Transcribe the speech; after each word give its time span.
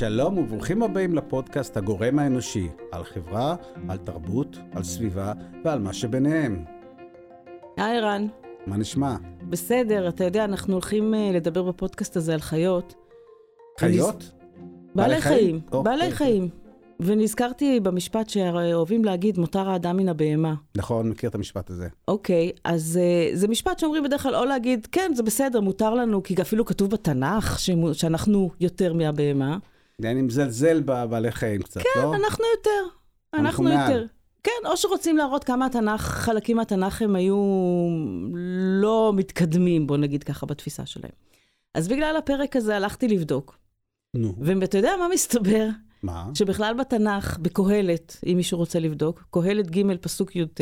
שלום 0.00 0.38
וברוכים 0.38 0.82
הבאים 0.82 1.14
לפודקאסט 1.14 1.76
הגורם 1.76 2.18
האנושי, 2.18 2.68
על 2.92 3.04
חברה, 3.04 3.56
על 3.88 3.96
תרבות, 3.96 4.58
על 4.72 4.82
סביבה 4.82 5.32
ועל 5.64 5.78
מה 5.78 5.92
שביניהם. 5.92 6.64
היי 7.76 7.98
ערן. 7.98 8.26
מה 8.66 8.76
נשמע? 8.76 9.16
בסדר, 9.48 10.08
אתה 10.08 10.24
יודע, 10.24 10.44
אנחנו 10.44 10.72
הולכים 10.72 11.14
uh, 11.14 11.34
לדבר 11.34 11.62
בפודקאסט 11.62 12.16
הזה 12.16 12.34
על 12.34 12.40
חיות. 12.40 12.94
חיות? 13.80 14.32
בעלי 14.94 15.20
חיים, 15.20 15.60
או, 15.72 15.82
בעלי 15.82 16.02
אוקיי. 16.02 16.16
חיים. 16.16 16.48
ונזכרתי 17.00 17.80
במשפט 17.80 18.28
שאוהבים 18.28 19.04
להגיד, 19.04 19.38
מותר 19.38 19.70
האדם 19.70 19.96
מן 19.96 20.08
הבהמה. 20.08 20.54
נכון, 20.76 21.10
מכיר 21.10 21.30
את 21.30 21.34
המשפט 21.34 21.70
הזה. 21.70 21.88
אוקיי, 22.08 22.52
אז 22.64 22.98
uh, 23.02 23.36
זה 23.36 23.48
משפט 23.48 23.78
שאומרים 23.78 24.02
בדרך 24.02 24.22
כלל 24.22 24.36
או 24.36 24.44
להגיד, 24.44 24.86
כן, 24.92 25.12
זה 25.14 25.22
בסדר, 25.22 25.60
מותר 25.60 25.94
לנו, 25.94 26.22
כי 26.22 26.34
אפילו 26.42 26.64
כתוב 26.64 26.90
בתנ"ך 26.90 27.58
שמו- 27.58 27.94
שאנחנו 27.94 28.50
יותר 28.60 28.92
מהבהמה. 28.92 29.58
אני 30.08 30.22
מזלזל 30.22 30.80
בבעלי 30.80 31.32
חיים 31.32 31.62
קצת, 31.62 31.80
כן, 31.80 32.00
לא? 32.02 32.14
אנחנו 32.14 32.44
יותר. 32.56 32.96
אנחנו 33.34 33.68
אנחנו. 33.68 33.92
יותר. 33.94 34.06
כן, 34.42 34.66
או 34.66 34.76
שרוצים 34.76 35.16
להראות 35.16 35.44
כמה 35.44 35.66
התנ"ך, 35.66 36.00
חלקים 36.00 36.56
מהתנ"ך 36.56 37.02
הם 37.02 37.16
היו 37.16 37.36
לא 38.80 39.12
מתקדמים, 39.16 39.86
בוא 39.86 39.96
נגיד 39.96 40.24
ככה, 40.24 40.46
בתפיסה 40.46 40.86
שלהם. 40.86 41.12
אז 41.74 41.88
בגלל 41.88 42.16
הפרק 42.16 42.56
הזה 42.56 42.76
הלכתי 42.76 43.08
לבדוק, 43.08 43.58
נו, 44.14 44.34
ואתה 44.40 44.78
יודע 44.78 44.92
מה 44.98 45.08
מסתבר? 45.14 45.68
מה? 46.02 46.26
שבכלל 46.34 46.74
בתנ"ך, 46.74 47.38
בקהלת, 47.38 48.16
אם 48.26 48.36
מישהו 48.36 48.58
רוצה 48.58 48.78
לבדוק, 48.78 49.24
קהלת 49.30 49.70
ג' 49.70 49.96
פסוק 49.96 50.36
י"ט, 50.36 50.60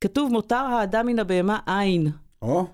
כתוב 0.00 0.32
מותר 0.32 0.56
האדם 0.56 1.06
מן 1.06 1.18
הבהמה 1.18 1.58
עין, 1.66 2.10
או, 2.42 2.66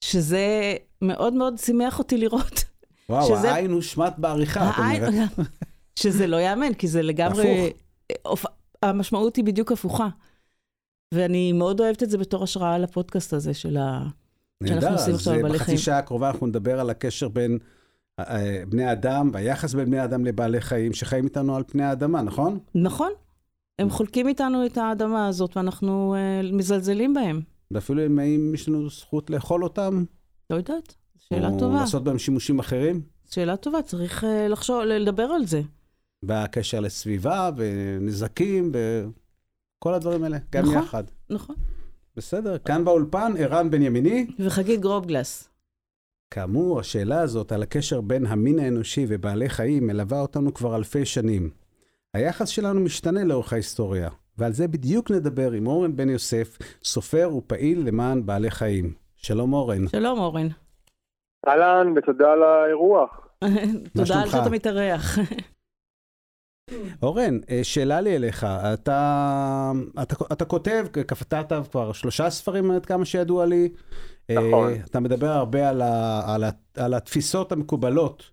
שזה 0.00 0.74
מאוד 1.02 1.34
מאוד 1.34 1.58
שימח 1.58 1.98
אותי 1.98 2.16
לראות. 2.18 2.64
וואו, 3.08 3.26
שזה- 3.36 3.52
העין 3.52 3.70
הושמט 3.70 4.14
בעריכה, 4.18 4.70
את 4.70 4.74
העין- 4.78 5.04
אומרת. 5.06 5.30
שזה 6.00 6.26
לא 6.26 6.36
ייאמן, 6.36 6.74
כי 6.74 6.88
זה 6.88 7.02
לגמרי... 7.02 7.70
הפוך. 8.24 8.46
המשמעות 8.82 9.36
היא 9.36 9.44
בדיוק 9.44 9.72
הפוכה. 9.72 10.08
ואני 11.14 11.52
מאוד 11.52 11.80
אוהבת 11.80 12.02
את 12.02 12.10
זה 12.10 12.18
בתור 12.18 12.44
השראה 12.44 12.78
לפודקאסט 12.78 13.32
הזה 13.32 13.54
של 13.54 13.76
ה... 13.76 14.02
שאנחנו 14.64 14.74
נהדר, 14.80 14.92
עושים 14.92 15.14
אז 15.14 15.18
עכשיו 15.20 15.34
על 15.34 15.42
בעלי 15.42 15.54
בחצי 15.54 15.64
חיים. 15.66 15.78
שעה 15.78 15.98
הקרובה 15.98 16.30
אנחנו 16.30 16.46
נדבר 16.46 16.80
על 16.80 16.90
הקשר 16.90 17.28
בין 17.28 17.58
אה, 18.20 18.24
אה, 18.36 18.62
בני 18.68 18.92
אדם 18.92 19.30
והיחס 19.32 19.74
בין 19.74 19.84
בני 19.86 20.04
אדם 20.04 20.24
לבעלי 20.24 20.60
חיים 20.60 20.92
שחיים 20.92 21.24
איתנו 21.24 21.56
על 21.56 21.62
פני 21.66 21.82
האדמה, 21.84 22.22
נכון? 22.22 22.58
נכון. 22.74 23.12
הם 23.78 23.90
חולקים 23.90 24.28
איתנו 24.28 24.66
את 24.66 24.78
האדמה 24.78 25.26
הזאת, 25.28 25.56
ואנחנו 25.56 26.14
אה, 26.14 26.50
מזלזלים 26.52 27.14
בהם. 27.14 27.40
ואפילו 27.70 28.06
אם 28.06 28.54
יש 28.54 28.68
לנו 28.68 28.90
זכות 28.90 29.30
לאכול 29.30 29.64
אותם, 29.64 30.04
לא 30.50 30.56
יודעת, 30.56 30.94
שאלה 31.28 31.48
או 31.48 31.58
טובה. 31.58 31.80
לעשות 31.80 32.04
בהם 32.04 32.18
שימושים 32.18 32.58
אחרים, 32.58 33.02
שאלה 33.30 33.56
טובה, 33.56 33.82
צריך 33.82 34.24
אה, 34.24 34.48
לחשוב, 34.48 34.82
לדבר 34.82 35.22
על 35.22 35.46
זה. 35.46 35.62
בקשר 36.22 36.80
לסביבה 36.80 37.50
ונזקים 37.56 38.72
וכל 38.72 39.94
הדברים 39.94 40.24
האלה, 40.24 40.38
גם 40.52 40.64
נכון. 40.64 40.76
יחד. 40.82 41.04
נכון. 41.30 41.56
בסדר, 42.16 42.58
כאן 42.58 42.84
באולפן, 42.84 43.32
ערן 43.38 43.70
בן 43.70 43.82
ימיני. 43.82 44.26
וחגית 44.38 44.80
גרובגלס. 44.80 45.48
כאמור, 46.30 46.80
השאלה 46.80 47.20
הזאת 47.20 47.52
על 47.52 47.62
הקשר 47.62 48.00
בין 48.00 48.26
המין 48.26 48.58
האנושי 48.58 49.06
ובעלי 49.08 49.48
חיים 49.48 49.86
מלווה 49.86 50.20
אותנו 50.20 50.54
כבר 50.54 50.76
אלפי 50.76 51.04
שנים. 51.04 51.50
היחס 52.14 52.48
שלנו 52.48 52.80
משתנה 52.80 53.24
לאורך 53.24 53.52
ההיסטוריה, 53.52 54.08
ועל 54.38 54.52
זה 54.52 54.68
בדיוק 54.68 55.10
נדבר 55.10 55.52
עם 55.52 55.66
אורן 55.66 55.96
בן 55.96 56.08
יוסף, 56.08 56.58
סופר 56.84 57.30
ופעיל 57.36 57.80
למען 57.86 58.26
בעלי 58.26 58.50
חיים. 58.50 58.94
שלום 59.16 59.52
אורן. 59.52 59.88
שלום, 59.88 60.18
אורן. 60.18 60.48
אהלן, 61.48 61.92
ותודה 61.96 62.32
על 62.32 62.42
האירוח. 62.42 63.28
תודה 63.96 64.22
על? 64.22 64.28
שאתה 64.28 64.50
מתארח. 64.50 65.18
אורן, 67.02 67.38
אה, 67.50 67.60
שאלה 67.62 68.00
לי 68.00 68.16
אליך, 68.16 68.46
אתה, 68.74 69.72
אתה, 70.02 70.14
אתה 70.32 70.44
כותב, 70.44 70.84
כתבת 70.92 71.52
כבר 71.70 71.92
שלושה 71.92 72.30
ספרים 72.30 72.70
עד 72.70 72.86
כמה 72.86 73.04
שידוע 73.04 73.46
לי. 73.46 73.68
נכון. 74.30 74.72
אה, 74.72 74.76
אתה 74.90 75.00
מדבר 75.00 75.26
הרבה 75.26 75.68
על, 75.68 75.82
ה, 75.82 76.20
על, 76.34 76.44
ה, 76.44 76.50
על 76.84 76.94
התפיסות 76.94 77.52
המקובלות 77.52 78.30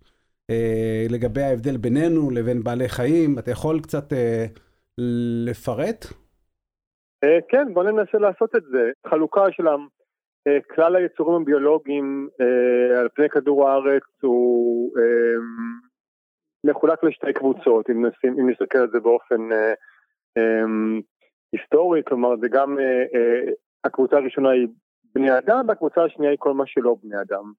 אה, 0.50 1.06
לגבי 1.10 1.42
ההבדל 1.42 1.78
בינינו 1.78 2.32
לבין 2.32 2.64
בעלי 2.64 2.90
חיים. 2.90 3.40
אתה 3.40 3.52
יכול 3.52 3.80
קצת 3.80 4.14
לפרט? 5.48 6.06
כן, 7.50 7.74
בוא 7.74 7.84
ננסה 7.84 8.18
לעשות 8.18 8.56
את 8.56 8.64
זה. 8.72 9.10
חלוקה 9.10 9.42
של 9.52 9.68
כלל 10.76 10.96
היצורים 10.96 11.42
הביולוגיים 11.42 12.30
אה, 12.42 13.00
על 13.00 13.08
פני 13.16 13.30
כדור 13.30 13.70
הארץ 13.70 14.04
הוא 14.22 14.92
אה, 14.98 15.36
מחולק 16.66 17.04
לשתי 17.04 17.34
קבוצות, 17.34 17.90
אם, 17.90 18.06
נסתכל 18.50 18.78
על 18.78 18.90
זה 18.92 19.00
באופן 19.00 19.52
אה, 19.52 19.74
היסטורי, 21.54 22.02
כלומר 22.08 22.36
זה 22.42 22.48
גם, 22.48 22.78
הקבוצה 23.84 24.18
הראשונה 24.18 24.50
היא 24.50 24.68
בני 25.16 25.38
אדם, 25.38 25.66
והקבוצה 25.68 26.04
השנייה 26.04 26.32
היא 26.32 26.40
כל 26.40 26.54
מה 26.54 26.64
שלא 26.68 26.96
בני 27.04 27.22
אדם. 27.22 27.52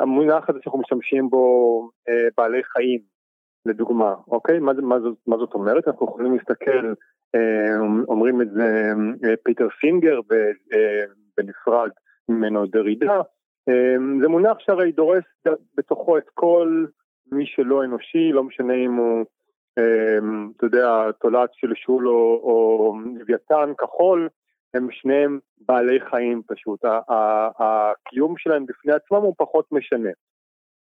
המונח 0.00 0.50
הזה 0.50 0.58
שאנחנו 0.62 0.80
משתמשים 0.80 1.30
בו 1.30 1.90
בעלי 2.36 2.64
חיים, 2.64 3.00
לדוגמה, 3.66 4.14
אוקיי? 4.28 4.58
מה, 4.58 4.72
מה, 4.72 5.00
זאת, 5.00 5.18
מה 5.26 5.36
זאת 5.36 5.54
אומרת? 5.54 5.88
אנחנו 5.88 6.06
יכולים 6.06 6.34
להסתכל 6.34 6.92
אומרים 8.08 8.42
את 8.42 8.50
זה 8.50 8.94
פיטר 9.44 9.68
סינגר 9.80 10.20
בנפרד 11.38 11.90
ממנו 12.28 12.66
דרידה. 12.66 13.20
אה, 13.68 13.96
זה 14.22 14.28
מונח 14.28 14.58
שהרי 14.58 14.92
דורס 14.92 15.24
בתוכו 15.76 16.18
את 16.18 16.28
כל 16.34 16.86
מי 17.32 17.46
שלא 17.46 17.84
אנושי, 17.84 18.32
לא 18.32 18.44
משנה 18.44 18.74
אם 18.74 18.94
הוא, 18.94 19.24
אה, 19.78 20.18
אתה 20.56 20.66
יודע, 20.66 21.12
תולעת 21.20 21.50
של 21.52 21.74
שול 21.74 22.08
או, 22.08 22.40
או 22.42 22.94
לוויתן 23.18 23.72
כחול, 23.78 24.28
הם 24.74 24.88
שניהם 24.90 25.38
בעלי 25.60 26.00
חיים 26.10 26.42
פשוט. 26.46 26.80
הקיום 27.58 28.34
שלהם 28.38 28.66
בפני 28.66 28.92
עצמם 28.92 29.18
הוא 29.18 29.34
פחות 29.38 29.72
משנה. 29.72 30.10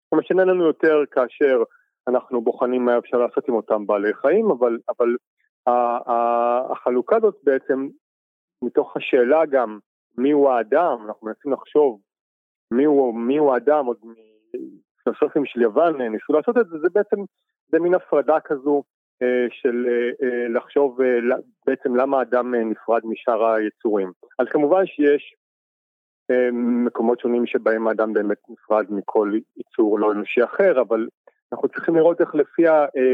הוא 0.09 0.19
משנה 0.19 0.45
לנו 0.45 0.65
יותר 0.65 1.03
כאשר 1.11 1.63
אנחנו 2.07 2.41
בוחנים 2.41 2.85
מה 2.85 2.97
אפשר 2.97 3.17
לעשות 3.17 3.47
עם 3.47 3.55
אותם 3.55 3.87
בעלי 3.87 4.13
חיים, 4.13 4.51
אבל, 4.51 4.77
אבל 4.89 5.15
החלוקה 6.71 7.15
הזאת 7.17 7.35
בעצם, 7.43 7.87
מתוך 8.63 8.97
השאלה 8.97 9.45
גם 9.45 9.79
מיהו 10.19 10.49
האדם, 10.49 10.97
אנחנו 11.07 11.27
מנסים 11.27 11.51
לחשוב 11.51 11.99
מיהו, 12.71 13.13
מיהו 13.13 13.53
האדם, 13.53 13.85
עוד 13.85 13.97
מפילוסופים 14.03 15.45
של 15.45 15.61
יוון 15.61 16.01
אה, 16.01 16.09
ניסו 16.09 16.33
לעשות 16.33 16.57
את 16.57 16.67
זה, 16.67 16.77
זה 16.79 16.87
בעצם, 16.93 17.15
זה 17.67 17.79
מין 17.79 17.93
הפרדה 17.93 18.39
כזו 18.39 18.83
אה, 19.21 19.47
של 19.49 19.87
אה, 19.87 20.47
לחשוב 20.49 20.97
בעצם 21.65 21.95
למה 21.95 22.19
האדם 22.19 22.55
נפרד 22.55 23.01
משאר 23.03 23.45
היצורים. 23.45 24.11
אז 24.39 24.47
כמובן 24.49 24.85
שיש 24.85 25.35
מקומות 26.53 27.19
שונים 27.19 27.45
שבהם 27.45 27.87
האדם 27.87 28.13
באמת 28.13 28.37
נפרד 28.49 28.85
מכל 28.89 29.31
יצור 29.57 29.99
לא 29.99 30.11
אנושי 30.11 30.43
אחר, 30.43 30.81
אבל 30.81 31.07
אנחנו 31.51 31.67
צריכים 31.69 31.95
לראות 31.95 32.21
איך 32.21 32.35
לפי, 32.35 32.61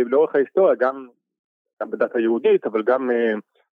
לאורך 0.06 0.36
ההיסטוריה, 0.36 0.76
גם 0.76 1.08
גם 1.82 1.92
בדת 1.92 2.16
היהודית, 2.16 2.66
אבל 2.66 2.84
גם 2.84 3.10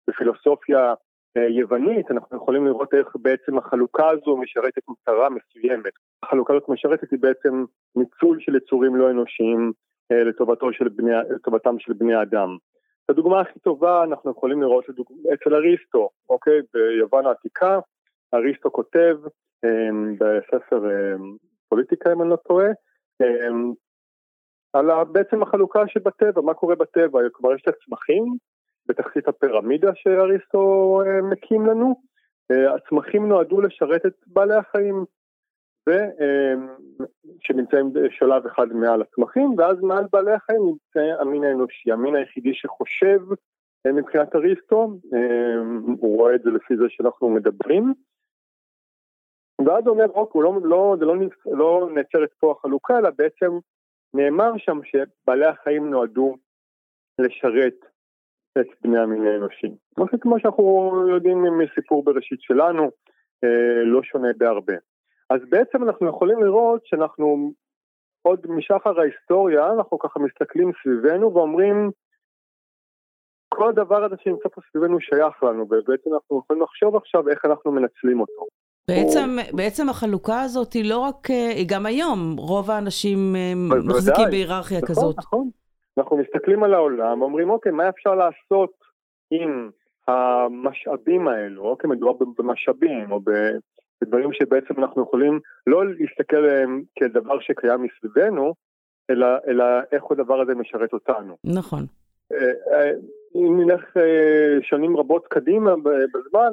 בפילוסופיה 0.08 0.94
יוונית, 1.36 2.12
אנחנו 2.12 2.38
יכולים 2.38 2.66
לראות 2.66 2.94
איך 2.94 3.16
בעצם 3.16 3.58
החלוקה 3.58 4.10
הזו 4.10 4.38
משרתת 4.38 4.82
מטרה 4.90 5.30
מסוימת. 5.30 5.94
החלוקה 6.24 6.54
הזאת 6.54 6.70
משרתת 6.70 7.12
היא 7.12 7.20
בעצם 7.20 7.66
ניצול 7.96 8.40
של 8.40 8.56
יצורים 8.56 8.96
לא 8.96 9.12
אנושיים 9.12 9.72
לטובתו 10.12 10.74
של 10.74 10.90
בני, 10.90 11.12
לטובתם 11.30 11.80
של 11.80 11.94
בני 11.94 12.22
אדם. 12.22 12.58
את 13.06 13.10
הדוגמה 13.10 13.42
הכי 13.42 13.60
טובה 13.60 14.04
אנחנו 14.04 14.32
יכולים 14.32 14.62
לראות 14.62 14.90
לדוג... 14.90 15.08
אצל 15.34 15.56
אריסטו, 15.56 16.10
אוקיי? 16.30 16.60
ביוון 16.74 17.26
העתיקה, 17.26 17.80
אריסטו 18.34 18.72
כותב 18.72 19.18
um, 19.66 19.70
בספר 20.20 20.82
פוליטיקה, 21.70 22.14
אם 22.14 22.22
אני 22.22 22.30
לא 22.30 22.36
טועה, 22.36 22.68
על 24.74 24.86
בעצם 25.12 25.44
החלוקה 25.44 25.88
שבטבע, 25.88 26.42
מה 26.42 26.54
קורה 26.54 26.76
בטבע, 26.76 27.20
כלומר 27.32 27.56
יש 27.56 27.62
את 27.62 27.68
הצמחים 27.68 28.38
בתחתית 28.88 29.28
הפירמידה 29.28 29.92
שאריסטו 29.96 31.02
אה, 31.06 31.22
מקים 31.22 31.66
לנו, 31.66 31.96
אה, 32.52 32.76
הצמחים 32.76 33.28
נועדו 33.28 33.62
לשרת 33.62 34.06
את 34.06 34.16
בעלי 34.28 34.56
החיים, 34.56 35.06
ו- 35.90 36.22
אה, 36.22 36.54
שנמצאים 37.40 37.94
בשלב 37.94 38.46
אחד 38.46 38.68
מעל 38.68 39.02
הצמחים, 39.02 39.56
ואז 39.58 39.82
מעל 39.82 40.06
בעלי 40.12 40.34
החיים 40.34 40.62
נמצא 40.66 41.22
המין 41.22 41.44
האנושי, 41.44 41.92
המין 41.92 42.16
היחידי 42.16 42.54
שחושב 42.54 43.20
מבחינת 43.88 44.36
אריסטו, 44.36 44.94
הוא 46.00 46.18
רואה 46.18 46.36
את 46.36 46.42
זה 46.44 46.50
לפי 46.50 46.78
זה 46.78 46.84
שאנחנו 46.90 47.30
מדברים, 47.30 47.94
ואז 49.66 49.88
אומר, 49.88 50.06
אוקיי, 50.06 50.42
לא, 50.42 50.60
לא, 50.64 50.96
זה 51.00 51.06
לא, 51.06 51.16
לא 51.46 51.90
נעצרת 51.96 52.30
פה 52.40 52.52
החלוקה, 52.52 52.98
אלא 53.00 53.10
בעצם 53.18 53.52
נאמר 54.14 54.52
שם 54.58 54.80
שבעלי 54.84 55.46
החיים 55.46 55.90
נועדו 55.90 56.36
לשרת 57.20 57.93
את 58.60 58.68
בני 58.84 59.00
המין 59.00 59.28
האנושי. 59.28 59.68
כמו 60.22 60.40
שאנחנו 60.40 60.94
יודעים 61.10 61.44
מסיפור 61.58 62.04
בראשית 62.04 62.42
שלנו, 62.42 62.92
אה, 63.44 63.84
לא 63.86 64.04
שונה 64.04 64.28
בהרבה. 64.38 64.74
אז 65.30 65.40
בעצם 65.50 65.84
אנחנו 65.84 66.08
יכולים 66.10 66.44
לראות 66.44 66.82
שאנחנו 66.86 67.54
עוד 68.22 68.40
משחר 68.48 69.00
ההיסטוריה, 69.00 69.72
אנחנו 69.72 70.00
ככה 70.00 70.20
מסתכלים 70.20 70.72
סביבנו 70.84 71.34
ואומרים, 71.34 71.92
כל 73.50 73.70
הדבר 73.70 74.04
הזה 74.04 74.16
שנמצא 74.24 74.50
פה 74.54 74.62
סביבנו 74.72 75.00
שייך 75.00 75.44
לנו, 75.44 75.64
ובעצם 75.64 76.14
אנחנו 76.14 76.42
יכולים 76.44 76.64
לחשוב 76.64 76.96
עכשיו 76.96 77.30
איך 77.30 77.46
אנחנו 77.46 77.72
מנצלים 77.72 78.20
אותו. 78.20 78.46
בעצם, 78.88 79.38
או... 79.52 79.58
בעצם 79.58 79.90
החלוקה 79.90 80.42
הזאת 80.42 80.74
היא 80.74 80.90
לא 80.90 80.98
רק, 80.98 81.32
אה, 81.32 81.50
היא 81.50 81.68
גם 81.70 81.86
היום, 81.86 82.36
רוב 82.38 82.72
האנשים 82.72 83.36
אה, 83.36 83.54
מחזיקים 83.56 84.26
בהיררכיה 84.32 84.78
נכון, 84.78 84.90
כזאת. 84.90 85.18
נכון, 85.18 85.50
אנחנו 85.98 86.18
מסתכלים 86.18 86.64
על 86.64 86.74
העולם, 86.74 87.22
אומרים, 87.22 87.50
אוקיי, 87.50 87.72
מה 87.72 87.90
אפשר 87.90 88.16
לעשות 88.16 88.72
עם 89.32 89.70
המשאבים 90.08 91.28
האלו, 91.28 91.64
אוקיי, 91.64 91.90
מדובר 91.90 92.26
במשאבים, 92.38 93.12
או 93.12 93.20
בדברים 94.02 94.34
שבעצם 94.34 94.74
אנחנו 94.78 95.04
יכולים 95.04 95.40
לא 95.68 95.86
להסתכל 95.86 96.36
עליהם 96.36 96.84
כדבר 97.00 97.40
שקיים 97.40 97.84
מסביבנו, 97.84 98.54
אלא, 99.10 99.28
אלא 99.48 99.66
איך 99.92 100.04
הדבר 100.12 100.42
הזה 100.42 100.56
משרת 100.56 100.94
אותנו. 100.94 101.38
נכון. 101.44 101.84
אם 103.36 103.62
נלך 103.62 103.98
שנים 104.62 104.98
רבות 104.98 105.28
קדימה 105.28 105.72
בזמן, 106.14 106.52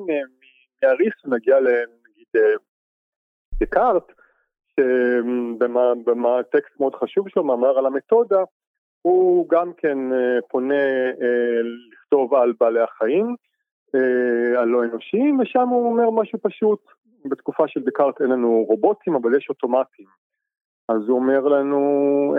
מאריסטו 0.83 1.31
נגיע 1.31 1.57
נגיד 1.61 2.27
דקארט, 3.61 4.13
שבטקסט 4.71 6.81
מאוד 6.81 6.95
חשוב 6.95 7.29
שלו, 7.29 7.45
מאמר 7.45 7.79
על 7.79 7.87
המתודה, 7.87 8.45
הוא 9.03 9.49
גם 9.49 9.73
כן 9.77 9.99
פונה 10.49 10.75
לכתוב 11.93 12.35
על 12.35 12.53
בעלי 12.61 12.81
החיים, 12.81 13.37
הלא 14.57 14.85
אנושיים, 14.85 15.41
ושם 15.41 15.69
הוא 15.69 15.93
אומר 15.93 16.11
משהו 16.11 16.39
פשוט, 16.43 16.81
בתקופה 17.25 17.69
של 17.69 17.83
דקארט 17.83 18.21
אין 18.21 18.31
לנו 18.31 18.65
רובוטים, 18.69 19.15
אבל 19.15 19.37
יש 19.37 19.49
אוטומטים. 19.49 20.07
אז 20.89 21.09
הוא 21.09 21.19
אומר 21.19 21.41
לנו 21.41 22.35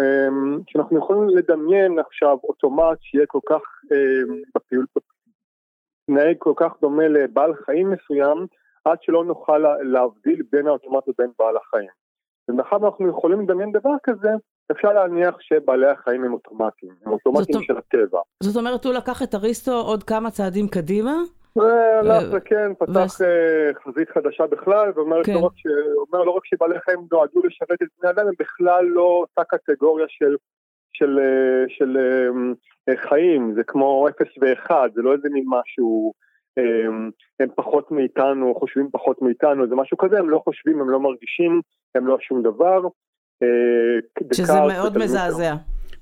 שאנחנו 0.68 0.98
יכולים 0.98 1.30
לדמיין 1.38 2.00
עכשיו 2.00 2.38
אוטומט 2.44 2.98
שיהיה 3.02 3.26
כל 3.26 3.40
כך, 3.50 3.62
בפעילות, 4.56 4.90
מתנהג 6.08 6.36
כל 6.38 6.54
כך 6.56 6.74
דומה 6.82 7.08
לבעל 7.08 7.54
חיים 7.54 7.92
מסוים, 7.92 8.46
עד 8.86 8.98
שלא 9.02 9.26
נוכל 9.26 9.58
להבדיל 9.82 10.44
בין 10.52 10.68
האוטומט 10.68 11.08
לבין 11.08 11.32
בעל 11.40 11.58
החיים. 11.58 11.90
ומאחר 12.48 12.82
ואנחנו 12.82 13.10
יכולים 13.10 13.42
לדמיין 13.42 13.72
דבר 13.72 13.94
כזה, 14.04 14.30
אפשר 14.72 14.94
להניח 14.94 15.36
שבעלי 15.40 15.88
החיים 15.88 16.24
הם 16.24 16.34
אוטומטיים, 16.34 16.92
הם 17.06 17.12
אוטומטיים 17.12 17.62
של 17.62 17.78
הטבע. 17.78 18.20
זאת 18.44 18.56
אומרת, 18.56 18.86
הוא 18.86 18.94
לקח 18.94 19.24
את 19.24 19.36
אריסטו 19.36 19.72
עוד 19.72 20.04
כמה 20.04 20.32
צעדים 20.32 20.68
קדימה? 20.68 21.16
הלך 21.56 22.24
וכן, 22.32 22.74
פתח 22.80 23.18
חזית 23.86 24.10
חדשה 24.10 24.48
בכלל, 24.48 24.92
ואומר 24.96 25.24
כן. 25.24 25.34
לא, 26.14 26.26
לא 26.26 26.32
רק 26.32 26.46
שבעלי 26.46 26.80
חיים 26.80 27.00
נועדו 27.12 27.42
לשרת 27.44 27.82
את 27.84 27.88
בני 28.02 28.10
אדם, 28.10 28.28
הם 28.28 28.34
בכלל 28.40 28.86
לא 28.86 29.02
אותה 29.22 29.44
קטגוריה 29.44 30.06
של, 30.10 30.36
של, 30.94 31.20
של, 31.68 31.98
של 32.88 32.96
חיים, 32.96 33.54
זה 33.56 33.64
כמו 33.64 34.08
אפס 34.10 34.28
ואחד, 34.42 34.90
זה 34.96 35.02
לא 35.02 35.14
איזה 35.14 35.30
מין 35.32 35.46
משהו, 35.48 36.14
הם 37.40 37.48
פחות 37.56 37.92
מאיתנו, 37.92 38.56
חושבים 38.60 38.90
פחות 38.92 39.22
מאיתנו, 39.22 39.68
זה 39.68 39.76
משהו 39.76 39.98
כזה, 39.98 40.20
הם 40.20 40.30
לא 40.30 40.42
חושבים, 40.44 40.82
הם 40.82 40.90
לא 40.90 41.00
מרגישים, 41.00 41.62
הם 41.96 42.08
לא 42.08 42.18
שום 42.20 42.44
דבר. 42.44 42.82
שזה 44.34 44.54
מאוד 44.54 44.98
מזעזע. 44.98 45.54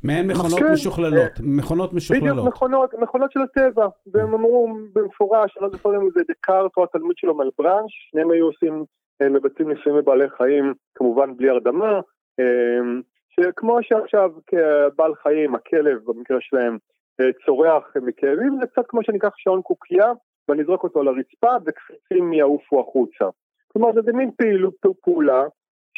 מעין 0.03 0.27
מכונות 0.27 0.59
כן, 0.59 0.73
משוכללות, 0.73 1.31
מכונות 1.43 1.93
משוכללות. 1.93 2.37
בדיוק, 2.37 2.47
מכונות, 2.47 2.93
מכונות 2.93 3.31
של 3.31 3.39
הטבע, 3.39 3.87
והם 4.13 4.33
אמרו 4.33 4.77
במפורש, 4.93 5.57
אני 5.57 5.63
לא 5.63 5.69
זוכר 5.69 5.95
אם 5.95 6.09
זה 6.15 6.21
דקארט 6.29 6.71
או 6.77 6.83
התלמיד 6.83 7.17
שלו 7.17 7.35
מלברנש, 7.35 7.91
שניהם 8.11 8.31
היו 8.31 8.45
עושים, 8.45 8.85
מבצעים 9.23 9.69
ניסויים 9.69 9.97
בבעלי 9.99 10.29
חיים, 10.29 10.73
כמובן 10.95 11.37
בלי 11.37 11.49
הרדמה, 11.49 11.99
שכמו 13.29 13.77
שעכשיו 13.81 14.31
כבעל 14.47 15.15
חיים, 15.15 15.55
הכלב 15.55 15.99
במקרה 16.05 16.37
שלהם, 16.41 16.77
צורח 17.45 17.83
מכאבים, 18.01 18.57
זה 18.59 18.67
קצת 18.67 18.83
כמו 18.87 19.03
שניקח 19.03 19.31
שעון 19.35 19.61
קוקייה 19.61 20.11
ואני 20.47 20.61
אזרוק 20.61 20.83
אותו 20.83 20.99
על 20.99 21.07
הרצפה 21.07 21.51
וקפיצים 21.65 22.33
יעופו 22.33 22.79
החוצה. 22.79 23.25
כלומר 23.67 24.01
זה 24.05 24.13
מין 24.13 24.31
פעילות, 24.37 24.73
פעולה 25.01 25.43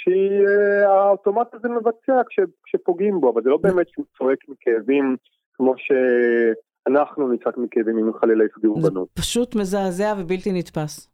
שהאוטומט 0.04 1.54
הזה 1.54 1.70
מבצע 1.70 2.22
כש, 2.30 2.40
כשפוגעים 2.64 3.22
בו, 3.22 3.32
אבל 3.34 3.44
זה 3.44 3.50
לא 3.50 3.58
באמת 3.58 3.90
שהוא 3.90 4.06
צועק 4.18 4.40
מכאבים 4.48 5.16
כמו 5.54 5.74
שאנחנו 5.78 7.34
נצעק 7.34 7.58
מכאבים 7.58 7.98
אם 7.98 8.14
חלילה 8.14 8.46
יפגעו 8.46 8.76
בנו. 8.76 9.06
זה 9.06 9.22
פשוט 9.22 9.56
מזעזע 9.56 10.14
ובלתי 10.20 10.52
נתפס. 10.54 11.12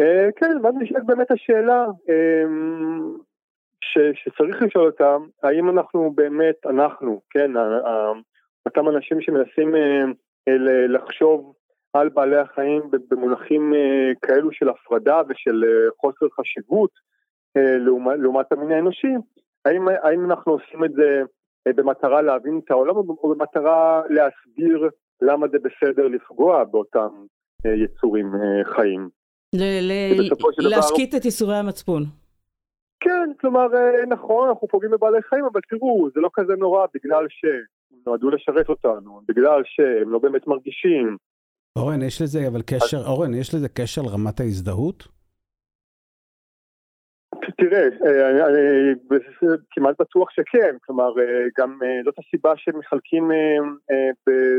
Uh, 0.00 0.32
כן, 0.36 0.56
ואז 0.62 0.74
נשאלת 0.78 1.06
באמת 1.06 1.30
השאלה 1.30 1.86
uh, 1.86 2.48
ש, 3.80 3.98
שצריך 4.14 4.62
לשאול 4.62 4.86
אותה, 4.86 5.16
האם 5.42 5.70
אנחנו 5.70 6.12
באמת, 6.14 6.66
אנחנו, 6.66 7.20
כן, 7.30 7.50
אותם 8.66 8.88
אנשים 8.88 9.20
שמנסים 9.20 9.74
uh, 9.74 10.50
לחשוב 10.88 11.54
על 11.92 12.08
בעלי 12.08 12.36
החיים 12.36 12.82
במונחים 13.08 13.72
כאלו 14.22 14.52
של 14.52 14.68
הפרדה 14.68 15.22
ושל 15.28 15.64
חוסר 16.00 16.26
חשיבות, 16.40 16.90
אה, 17.56 17.78
לעומת 18.16 18.52
המין 18.52 18.70
האנושי, 18.70 19.12
האם, 19.64 19.88
האם 20.02 20.24
אנחנו 20.24 20.52
עושים 20.52 20.84
את 20.84 20.92
זה 20.92 21.22
אה, 21.66 21.72
במטרה 21.72 22.22
להבין 22.22 22.60
את 22.64 22.70
העולם 22.70 22.96
או 22.96 23.34
במטרה 23.34 24.02
להסביר 24.10 24.88
למה 25.20 25.46
זה 25.48 25.58
בסדר 25.58 26.08
לפגוע 26.08 26.64
באותם 26.64 27.08
אה, 27.66 27.70
יצורים 27.74 28.32
חיים. 28.76 29.08
להשקיט 30.58 31.14
את 31.14 31.24
ייסורי 31.24 31.56
המצפון. 31.56 32.02
כן, 33.00 33.30
כלומר, 33.40 33.66
נכון, 34.08 34.48
אנחנו 34.48 34.68
פוגעים 34.68 34.92
בבעלי 34.92 35.22
חיים, 35.22 35.44
אבל 35.52 35.60
תראו, 35.70 36.08
זה 36.14 36.20
לא 36.20 36.30
כזה 36.34 36.52
נורא 36.56 36.86
בגלל 36.94 37.26
שהם 37.28 37.98
נועדו 38.06 38.30
לשרת 38.30 38.68
אותנו, 38.68 39.20
בגלל 39.28 39.62
שהם 39.64 40.10
לא 40.10 40.18
באמת 40.18 40.46
מרגישים. 40.46 41.16
אורן, 41.76 42.02
יש 42.02 42.22
לזה 42.22 42.48
אבל 42.48 42.62
קשר, 42.62 43.06
אורן, 43.06 43.34
יש 43.34 43.54
לזה 43.54 43.68
קשר 43.68 44.02
לרמת 44.02 44.40
ההזדהות? 44.40 45.17
תראה, 47.60 47.88
אה, 48.06 48.46
אני 48.46 48.94
כמעט 49.70 50.00
בטוח 50.00 50.30
שכן, 50.30 50.76
כלומר 50.86 51.20
אה, 51.20 51.46
גם 51.58 51.78
אה, 51.84 52.00
זאת 52.04 52.14
הסיבה 52.18 52.52
שמחלקים 52.56 53.30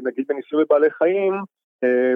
נגיד 0.04 0.26
בניסוי 0.30 0.66
בבעלי 0.66 0.92
חיים 0.92 1.34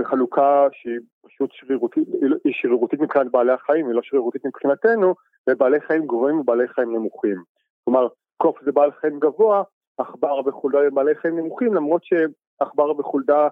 חלוקה 0.03 0.67
שהיא 0.71 0.99
פשוט 1.27 1.49
שרירותית, 1.53 2.07
היא 2.43 2.53
שרירותית 2.53 2.99
מבחינת 2.99 3.31
בעלי 3.31 3.51
החיים, 3.51 3.87
היא 3.87 3.95
לא 3.95 4.01
שרירותית 4.03 4.45
מבחינתנו, 4.45 5.15
לבעלי 5.47 5.81
חיים 5.81 6.07
גבוהים 6.07 6.39
ובעלי 6.39 6.67
חיים 6.67 6.95
נמוכים. 6.95 7.43
כלומר, 7.83 8.07
קוף 8.37 8.63
זה 8.63 8.71
בעל 8.71 8.91
חיים 8.91 9.19
גבוה, 9.19 9.63
עכבר 9.97 10.39
וחולדה 10.45 10.79
הם 10.79 10.95
בעלי 10.95 11.15
חיים 11.15 11.39
נמוכים, 11.39 11.73
למרות 11.73 12.01
שעכבר 12.03 12.99
וחולדה 12.99 13.47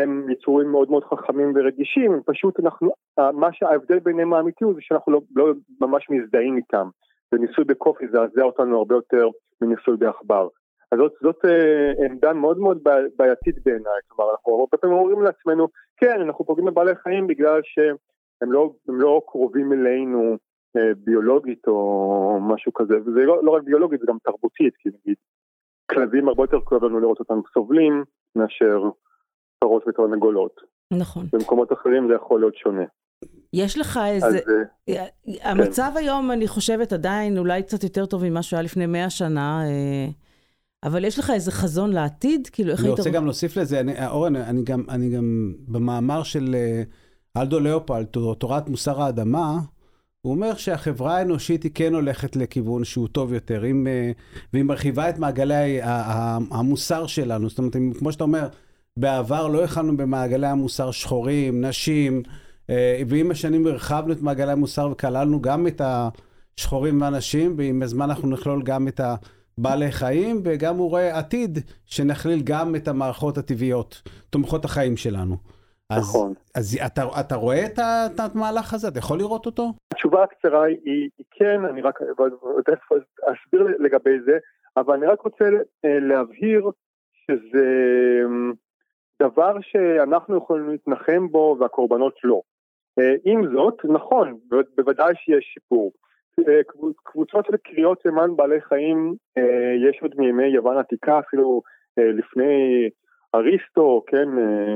הם 0.00 0.30
יצורים 0.30 0.72
מאוד 0.72 0.90
מאוד 0.90 1.04
חכמים 1.04 1.52
ורגישים, 1.54 2.20
פשוט 2.26 2.60
אנחנו, 2.60 2.90
מה 3.18 3.48
שההבדל 3.52 3.98
ביניהם 3.98 4.34
האמיתי 4.34 4.64
הוא 4.64 4.74
זה 4.74 4.80
שאנחנו 4.82 5.12
לא, 5.12 5.20
לא 5.36 5.52
ממש 5.80 6.06
מזדהים 6.10 6.56
איתם, 6.56 6.88
וניסוי 7.32 7.64
בקוף 7.64 8.02
יזעזע 8.02 8.42
אותנו 8.42 8.78
הרבה 8.78 8.94
יותר 8.94 9.28
מניסוי 9.60 9.96
בעכבר. 9.96 10.48
אז 10.92 10.98
זאת, 10.98 11.12
זאת 11.22 11.44
אה, 11.44 12.06
עמדה 12.06 12.32
מאוד 12.32 12.58
מאוד 12.58 12.78
בעייתית 13.16 13.56
בעיניי, 13.64 14.00
כלומר 14.08 14.30
אנחנו 14.30 14.52
הרבה 14.52 14.76
פעמים 14.76 14.96
אומרים 14.96 15.22
לעצמנו, 15.22 15.68
כן 15.96 16.20
אנחנו 16.20 16.44
פוגעים 16.44 16.66
בבעלי 16.66 16.94
חיים 16.94 17.26
בגלל 17.26 17.60
שהם 17.64 18.52
לא, 18.52 18.72
לא 18.88 19.22
קרובים 19.26 19.72
אלינו 19.72 20.36
אה, 20.76 20.92
ביולוגית 21.04 21.68
או 21.68 22.38
משהו 22.40 22.72
כזה, 22.72 22.94
וזה 23.00 23.20
לא, 23.20 23.44
לא 23.44 23.50
רק 23.50 23.62
ביולוגית 23.62 24.00
זה 24.00 24.06
גם 24.08 24.16
תרבותית, 24.24 24.74
כי 24.76 24.88
נגיד 24.88 25.16
כלבים 25.90 26.28
הרבה 26.28 26.42
יותר 26.42 26.60
כואב 26.60 26.84
לנו 26.84 27.00
לראות 27.00 27.20
אותם 27.20 27.40
סובלים 27.54 28.04
מאשר 28.36 28.82
פרות 29.58 29.84
ותרנגולות. 29.88 30.60
נכון. 30.90 31.26
במקומות 31.32 31.72
אחרים 31.72 32.08
זה 32.08 32.14
יכול 32.14 32.40
להיות 32.40 32.56
שונה. 32.56 32.84
יש 33.52 33.78
לך 33.78 34.00
איזה... 34.06 34.26
אז, 34.26 34.36
אה, 34.88 35.04
המצב 35.42 35.90
כן. 35.94 35.98
היום, 35.98 36.30
אני 36.30 36.48
חושבת, 36.48 36.92
עדיין 36.92 37.38
אולי 37.38 37.62
קצת 37.62 37.84
יותר 37.84 38.06
טוב 38.06 38.24
ממה 38.24 38.42
שהיה 38.42 38.62
לפני 38.62 38.86
מאה 38.86 39.10
שנה, 39.10 39.62
אה, 39.64 40.08
אבל 40.82 41.04
יש 41.04 41.18
לך 41.18 41.30
איזה 41.30 41.52
חזון 41.52 41.92
לעתיד? 41.92 42.48
כאילו, 42.52 42.70
איך 42.70 42.80
היית... 42.80 42.90
אני 42.90 42.98
רוצה 42.98 43.10
גם 43.10 43.24
להוסיף 43.24 43.56
לזה, 43.56 43.80
אני, 43.80 44.06
אורן, 44.06 44.36
אני 44.36 44.62
גם, 44.64 44.82
אני 44.88 45.10
גם 45.10 45.52
במאמר 45.68 46.22
של 46.22 46.54
אה, 46.54 46.82
אלדו 47.42 47.60
ליאופלד, 47.60 48.06
תורת 48.38 48.68
מוסר 48.68 49.02
האדמה, 49.02 49.58
הוא 50.22 50.34
אומר 50.34 50.54
שהחברה 50.54 51.16
האנושית 51.16 51.62
היא 51.62 51.70
כן 51.74 51.94
הולכת 51.94 52.36
לכיוון 52.36 52.84
שהוא 52.84 53.08
טוב 53.08 53.32
יותר, 53.32 53.66
אם, 53.66 53.86
והיא 54.52 54.64
מרחיבה 54.64 55.10
את 55.10 55.18
מעגלי 55.18 55.80
המוסר 56.50 57.06
שלנו. 57.06 57.48
זאת 57.48 57.58
אומרת, 57.58 57.76
כמו 57.98 58.12
שאתה 58.12 58.24
אומר, 58.24 58.48
בעבר 58.98 59.48
לא 59.48 59.64
הכלנו 59.64 59.96
במעגלי 59.96 60.46
המוסר 60.46 60.90
שחורים, 60.90 61.64
נשים, 61.64 62.22
אה, 62.70 63.00
ועם 63.08 63.30
השנים 63.30 63.66
הרחבנו 63.66 64.12
את 64.12 64.22
מעגלי 64.22 64.52
המוסר 64.52 64.88
וכללנו 64.92 65.42
גם 65.42 65.66
את 65.66 65.80
השחורים 65.80 67.00
והנשים, 67.00 67.54
ועם 67.58 67.82
הזמן 67.82 68.04
אנחנו 68.04 68.28
נכלול 68.28 68.62
גם 68.62 68.88
את 68.88 69.00
הבעלי 69.00 69.92
חיים, 69.92 70.40
וגם 70.44 70.76
הוא 70.76 70.90
רואה 70.90 71.18
עתיד 71.18 71.58
שנכליל 71.86 72.40
גם 72.44 72.76
את 72.76 72.88
המערכות 72.88 73.38
הטבעיות, 73.38 74.02
תומכות 74.30 74.64
החיים 74.64 74.96
שלנו. 74.96 75.36
אז, 75.90 76.02
נכון. 76.02 76.34
אז 76.54 76.78
אתה, 76.86 77.02
אתה 77.20 77.34
רואה 77.34 77.66
את, 77.66 77.78
את 77.78 78.20
המהלך 78.34 78.74
הזה? 78.74 78.88
אתה 78.88 78.98
יכול 78.98 79.18
לראות 79.18 79.46
אותו? 79.46 79.72
התשובה 79.92 80.24
הקצרה 80.24 80.64
היא, 80.64 80.76
היא 80.84 81.24
כן, 81.30 81.60
אני 81.70 81.82
רק 81.82 81.98
אסביר 83.22 83.66
לגבי 83.78 84.20
זה, 84.26 84.38
אבל 84.76 84.94
אני 84.94 85.06
רק 85.06 85.20
רוצה 85.20 85.44
להבהיר 85.84 86.70
שזה 87.12 87.66
דבר 89.22 89.52
שאנחנו 89.60 90.36
יכולים 90.36 90.68
להתנחם 90.68 91.28
בו 91.28 91.56
והקורבנות 91.60 92.14
לא. 92.24 92.40
עם 93.24 93.42
זאת, 93.54 93.84
נכון, 93.84 94.38
בוודאי 94.76 95.14
שיש 95.16 95.44
שיפור. 95.54 95.92
קבוצות 97.04 97.46
של 97.46 97.56
קריאות 97.56 98.04
למען 98.04 98.36
בעלי 98.36 98.60
חיים 98.60 99.14
יש 99.88 99.98
עוד 100.02 100.14
מימי 100.18 100.46
יוון 100.46 100.78
עתיקה, 100.78 101.18
אפילו 101.18 101.62
לפני 101.96 102.88
אריסטו, 103.34 104.02
כן, 104.06 104.28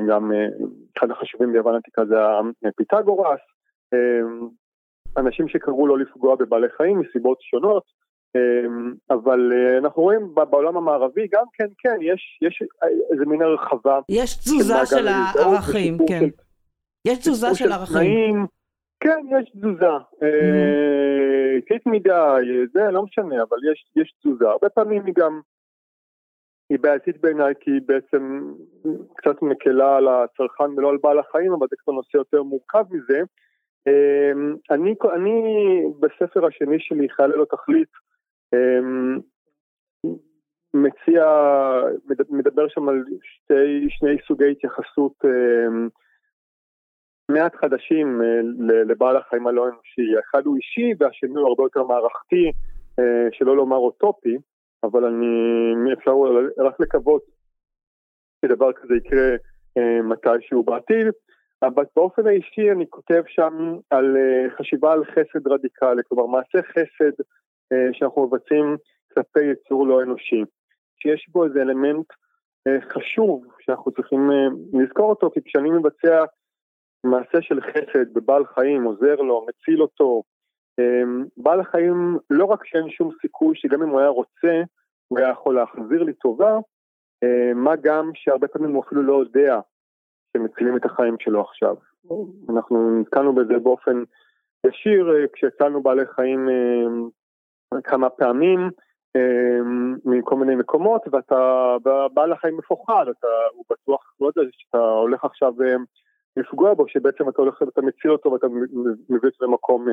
גם 0.09 0.33
אחד 0.99 1.11
החשובים 1.11 1.53
ביוון 1.53 1.75
עתיקה 1.77 2.05
זה 2.05 2.17
פיתגורס, 2.77 3.41
אנשים 5.17 5.49
שקראו 5.49 5.87
לא 5.87 5.99
לפגוע 5.99 6.37
בבעלי 6.37 6.69
חיים 6.77 7.01
מסיבות 7.01 7.39
שונות, 7.41 7.85
אבל 9.11 9.53
אנחנו 9.79 10.03
רואים 10.03 10.35
בעולם 10.35 10.77
המערבי 10.77 11.27
גם 11.33 11.45
כן, 11.53 11.67
כן, 11.79 11.97
יש, 12.01 12.39
יש 12.43 12.63
איזה 13.13 13.25
מין 13.27 13.43
הרחבה. 13.43 14.01
יש 14.09 14.37
תזוזה 14.37 14.87
של 14.87 15.09
הערכים, 15.09 15.99
כן. 16.09 16.21
של, 16.21 16.31
יש 17.09 17.19
תזוזה 17.19 17.55
של 17.55 17.73
ערכים. 17.73 18.47
כן, 19.01 19.21
יש 19.31 19.51
תזוזה. 19.51 19.87
איטית 21.57 21.87
מדי, 21.87 22.43
זה 22.73 22.91
לא 22.91 23.03
משנה, 23.03 23.43
אבל 23.43 23.57
יש, 23.73 23.85
יש 23.97 24.15
תזוזה. 24.21 24.49
הרבה 24.49 24.69
פעמים 24.69 25.07
היא 25.07 25.15
גם, 25.17 25.41
היא 26.71 26.79
בעייתית 26.79 27.21
בעיניי 27.21 27.55
כי 27.61 27.71
היא 27.71 27.81
בעצם 27.87 28.53
קצת 29.17 29.43
מקלה 29.43 29.97
על 29.97 30.09
הצרכן 30.09 30.71
ולא 30.77 30.91
על 30.91 30.99
בעל 31.03 31.19
החיים, 31.19 31.53
אבל 31.53 31.67
זה 31.71 31.77
כבר 31.85 31.93
נושא 31.93 32.17
יותר 32.17 32.43
מורכב 32.43 32.85
מזה. 32.91 33.23
אני, 34.71 34.95
אני 35.15 35.43
בספר 36.01 36.47
השני 36.47 36.77
שלי, 36.81 37.09
חייל 37.09 37.31
ללא 37.31 37.45
תכלית, 37.45 37.89
מציע, 40.75 41.25
מדבר 42.31 42.69
שם 42.69 42.89
על 42.89 43.05
שתי, 43.23 43.87
שני 43.89 44.17
סוגי 44.27 44.51
התייחסות 44.51 45.25
מעט 47.31 47.55
חדשים 47.55 48.21
לבעל 48.89 49.17
החיים 49.17 49.47
הלא 49.47 49.69
אנושי. 49.69 50.17
האחד 50.17 50.47
הוא 50.47 50.57
אישי 50.57 50.93
והשני 50.99 51.41
הוא 51.41 51.49
הרבה 51.49 51.63
יותר 51.63 51.83
מערכתי, 51.83 52.53
שלא 53.33 53.57
לומר 53.57 53.77
אוטופי, 53.77 54.37
אבל 54.85 55.05
אני, 55.05 55.93
אפשר 55.93 56.13
רק 56.59 56.81
לקוות 56.81 57.23
שדבר 58.45 58.73
כזה 58.73 58.95
יקרה 58.95 59.37
מתישהו 60.03 60.63
בעתיד. 60.63 61.07
אבל 61.63 61.85
באופן 61.97 62.27
האישי 62.27 62.71
אני 62.73 62.87
כותב 62.91 63.23
שם 63.27 63.77
על 63.91 64.17
חשיבה 64.59 64.93
על 64.93 65.05
חסד 65.05 65.47
רדיקלי, 65.47 66.03
כלומר 66.09 66.27
מעשה 66.27 66.63
חסד 66.63 67.23
שאנחנו 67.93 68.27
מבצעים 68.27 68.77
כלפי 69.15 69.45
יצור 69.45 69.87
לא 69.87 70.03
אנושי, 70.03 70.45
שיש 70.99 71.29
בו 71.29 71.45
איזה 71.45 71.63
אלמנט 71.63 72.07
חשוב 72.93 73.47
שאנחנו 73.61 73.93
צריכים 73.93 74.31
לזכור 74.73 75.11
אותו, 75.11 75.31
כי 75.31 75.41
כשאני 75.45 75.71
מבצע 75.71 76.25
מעשה 77.05 77.43
של 77.43 77.61
חסד 77.61 78.15
בבעל 78.15 78.47
חיים, 78.47 78.85
עוזר 78.85 79.15
לו, 79.15 79.47
מציל 79.49 79.83
אותו, 79.83 80.23
בעל 81.37 81.61
החיים 81.61 82.19
לא 82.31 82.45
רק 82.45 82.67
שאין 82.67 82.91
שום 82.91 83.11
סיכוי 83.21 83.57
שגם 83.57 83.83
אם 83.83 83.89
הוא 83.89 84.01
היה 84.01 84.09
רוצה, 84.09 84.63
הוא 85.09 85.19
היה 85.19 85.29
יכול 85.29 85.55
להחזיר 85.55 86.03
לי 86.03 86.13
טובה, 86.13 86.59
מה 87.55 87.77
גם 87.77 88.11
שהרבה 88.15 88.49
פעמים 88.49 88.73
הוא 88.73 88.83
אפילו 88.85 89.03
לא 89.03 89.21
יודע 89.21 89.61
שמצילים 90.37 90.77
את 90.77 90.85
החיים 90.85 91.17
שלו 91.21 91.41
עכשיו. 91.41 91.77
אנחנו 92.49 93.01
נתקלנו 93.01 93.35
בזה 93.35 93.59
באופן 93.59 94.03
ישיר 94.67 95.07
כשהצלנו 95.33 95.83
בעלי 95.83 96.07
חיים 96.07 96.49
כמה 97.85 98.11
פעמים 98.11 98.71
מכל 100.05 100.37
מיני 100.37 100.55
מקומות 100.55 101.03
ואתה 101.13 101.77
בעל 102.15 102.33
החיים 102.33 102.57
מפוחד, 102.57 103.05
אתה, 103.19 103.27
הוא 103.53 103.65
בטוח, 103.71 104.15
לא 104.21 104.31
יודע, 104.37 104.51
שאתה 104.53 104.79
הולך 104.79 105.25
עכשיו 105.25 105.55
לפגוע 106.37 106.75
בו, 106.75 106.89
שבעצם 106.89 107.29
אתה 107.29 107.43
הולך, 107.43 107.63
אתה 107.63 107.83
מציל 107.83 108.11
אותו 108.11 108.33
ואתה 108.33 108.47
מביא 109.09 109.31
אותו 109.31 109.45
למקום 109.45 109.87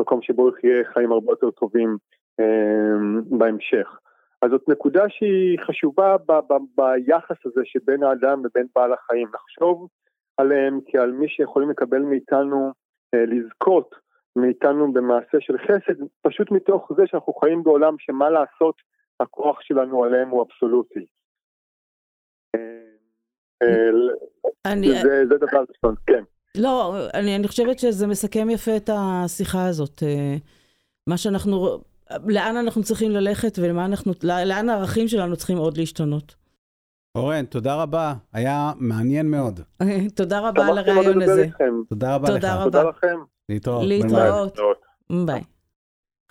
מקום 0.00 0.22
שבו 0.22 0.48
יחיה 0.48 0.84
חיים 0.92 1.12
הרבה 1.12 1.32
יותר 1.32 1.50
טובים 1.50 1.96
בהמשך. 3.38 3.98
אז 4.42 4.50
זאת 4.50 4.68
נקודה 4.68 5.04
שהיא 5.08 5.58
חשובה 5.66 6.16
ב- 6.16 6.52
ב- 6.52 6.80
ביחס 6.80 7.36
הזה 7.44 7.60
שבין 7.64 8.02
האדם 8.02 8.42
ובין 8.44 8.66
בעל 8.74 8.92
החיים, 8.92 9.28
לחשוב 9.34 9.88
עליהם 10.36 10.80
כעל 10.86 11.12
מי 11.12 11.28
שיכולים 11.28 11.70
לקבל 11.70 11.98
מאיתנו, 11.98 12.72
אה, 13.14 13.24
לזכות 13.26 13.94
מאיתנו 14.36 14.92
במעשה 14.92 15.38
של 15.40 15.58
חסד, 15.58 16.04
פשוט 16.22 16.50
מתוך 16.50 16.92
זה 16.96 17.02
שאנחנו 17.06 17.32
חיים 17.32 17.62
בעולם 17.62 17.94
שמה 17.98 18.30
לעשות, 18.30 18.74
הכוח 19.20 19.60
שלנו 19.60 20.04
עליהם 20.04 20.28
הוא 20.28 20.42
אבסולוטי. 20.42 21.06
אני... 24.64 24.88
זה, 25.02 25.26
זה 25.28 25.34
דבר 25.36 25.64
ראשון, 25.68 25.94
כן. 26.06 26.22
לא, 26.56 26.96
אני, 27.14 27.36
אני 27.36 27.48
חושבת 27.48 27.78
שזה 27.78 28.06
מסכם 28.06 28.50
יפה 28.50 28.76
את 28.76 28.90
השיחה 28.92 29.66
הזאת. 29.66 30.02
מה 31.06 31.16
שאנחנו, 31.16 31.78
לאן 32.26 32.56
אנחנו 32.56 32.82
צריכים 32.82 33.10
ללכת 33.10 33.58
ולאן 33.58 34.68
הערכים 34.68 35.08
שלנו 35.08 35.36
צריכים 35.36 35.58
עוד 35.58 35.76
להשתנות. 35.76 36.34
אורן, 37.14 37.44
תודה 37.44 37.82
רבה, 37.82 38.14
היה 38.32 38.72
מעניין 38.76 39.30
מאוד. 39.30 39.60
תודה 40.18 40.48
רבה 40.48 40.66
על 40.66 40.78
הרעיון 40.78 41.22
הזה. 41.22 41.46
תודה 41.88 42.14
רבה 42.14 42.30
לך. 42.30 42.34
תודה 42.34 42.82
רבה. 42.82 42.90
להתראות. 43.48 43.84
להתראות. 43.84 44.58
ביי. 45.26 45.42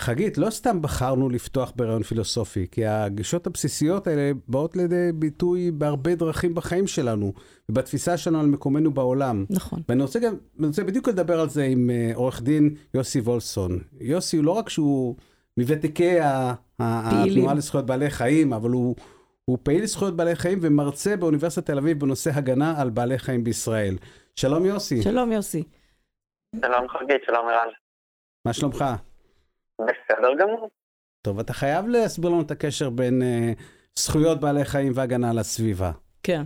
חגית, 0.01 0.37
לא 0.37 0.49
סתם 0.49 0.81
בחרנו 0.81 1.29
לפתוח 1.29 1.73
ברעיון 1.75 2.03
פילוסופי, 2.03 2.67
כי 2.71 2.85
הגישות 2.85 3.47
הבסיסיות 3.47 4.07
האלה 4.07 4.31
באות 4.47 4.75
לידי 4.75 5.11
ביטוי 5.15 5.71
בהרבה 5.71 6.15
דרכים 6.15 6.55
בחיים 6.55 6.87
שלנו, 6.87 7.33
ובתפיסה 7.69 8.17
שלנו 8.17 8.39
על 8.39 8.45
מקומנו 8.45 8.93
בעולם. 8.93 9.45
נכון. 9.49 9.81
ואני 9.89 10.01
רוצה 10.01 10.19
גם, 10.19 10.35
אני 10.59 10.67
רוצה 10.67 10.83
בדיוק 10.83 11.09
לדבר 11.09 11.39
על 11.39 11.49
זה 11.49 11.63
עם 11.63 11.89
uh, 11.89 12.17
עורך 12.17 12.41
דין 12.41 12.75
יוסי 12.93 13.19
וולסון. 13.19 13.79
יוסי 14.01 14.37
הוא 14.37 14.45
לא 14.45 14.51
רק 14.51 14.69
שהוא 14.69 15.15
מוותיקי 15.57 16.17
התנועה 16.79 17.53
לזכויות 17.53 17.85
בעלי 17.85 18.09
חיים, 18.09 18.53
אבל 18.53 18.69
הוא, 18.69 18.95
הוא 19.45 19.57
פעיל 19.63 19.83
לזכויות 19.83 20.15
בעלי 20.15 20.35
חיים 20.35 20.59
ומרצה 20.61 21.15
באוניברסיטת 21.15 21.65
תל 21.65 21.77
אביב 21.77 21.99
בנושא 21.99 22.31
הגנה 22.33 22.81
על 22.81 22.89
בעלי 22.89 23.19
חיים 23.19 23.43
בישראל. 23.43 23.97
שלום 24.35 24.65
יוסי. 24.65 25.01
שלום 25.01 25.31
יוסי. 25.31 25.63
שלום 26.55 26.89
חגית, 26.89 27.23
שלום 27.25 27.47
ערן. 27.47 27.69
מה 28.45 28.53
שלומך? 28.53 28.85
בסדר 29.81 30.33
גמור. 30.39 30.69
טוב, 31.21 31.39
אתה 31.39 31.53
חייב 31.53 31.87
להסביר 31.87 32.29
לנו 32.29 32.41
את 32.41 32.51
הקשר 32.51 32.89
בין 32.89 33.21
uh, 33.21 33.61
זכויות 33.99 34.39
בעלי 34.39 34.65
חיים 34.65 34.91
והגנה 34.95 35.29
על 35.29 35.39
הסביבה. 35.39 35.91
כן. 36.23 36.41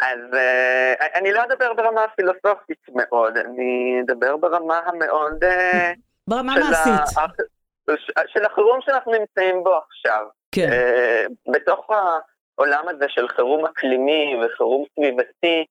אז 0.00 0.18
uh, 0.32 1.18
אני 1.18 1.32
לא 1.32 1.44
אדבר 1.44 1.74
ברמה 1.74 2.00
פילוסופית 2.16 2.86
מאוד, 2.94 3.36
אני 3.36 4.00
אדבר 4.04 4.36
ברמה 4.36 4.78
המאוד... 4.78 5.44
Uh, 5.44 5.98
ברמה 6.28 6.54
מעשית. 6.54 7.18
ה... 7.18 8.20
של 8.26 8.44
החירום 8.44 8.80
שאנחנו 8.80 9.12
נמצאים 9.12 9.64
בו 9.64 9.74
עכשיו. 9.76 10.26
כן. 10.52 10.68
Uh, 10.70 11.52
בתוך 11.52 11.86
העולם 12.58 12.88
הזה 12.88 13.04
של 13.08 13.28
חירום 13.28 13.66
אקלימי 13.66 14.36
וחירום 14.44 14.84
סביבתי, 14.94 15.64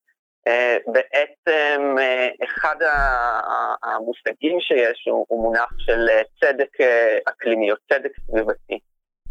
בעצם 0.87 1.95
uh, 1.97 2.45
אחד 2.45 2.75
המושגים 3.83 4.59
שיש 4.59 5.07
הוא, 5.07 5.25
מונח 5.41 5.69
של 5.77 6.07
uh, 6.09 6.23
צדק 6.39 6.69
אקלימי 7.29 7.71
או 7.71 7.75
צדק 7.91 8.11
סביבתי. 8.27 8.79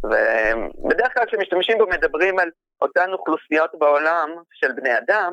ובדרך 0.05 1.14
כלל 1.14 1.26
כשמשתמשים 1.26 1.79
בו 1.79 1.87
מדברים 1.87 2.38
על 2.38 2.50
אותן 2.83 3.12
אוכלוסיות 3.12 3.71
בעולם 3.79 4.31
של 4.52 4.73
בני 4.73 4.99
אדם 4.99 5.33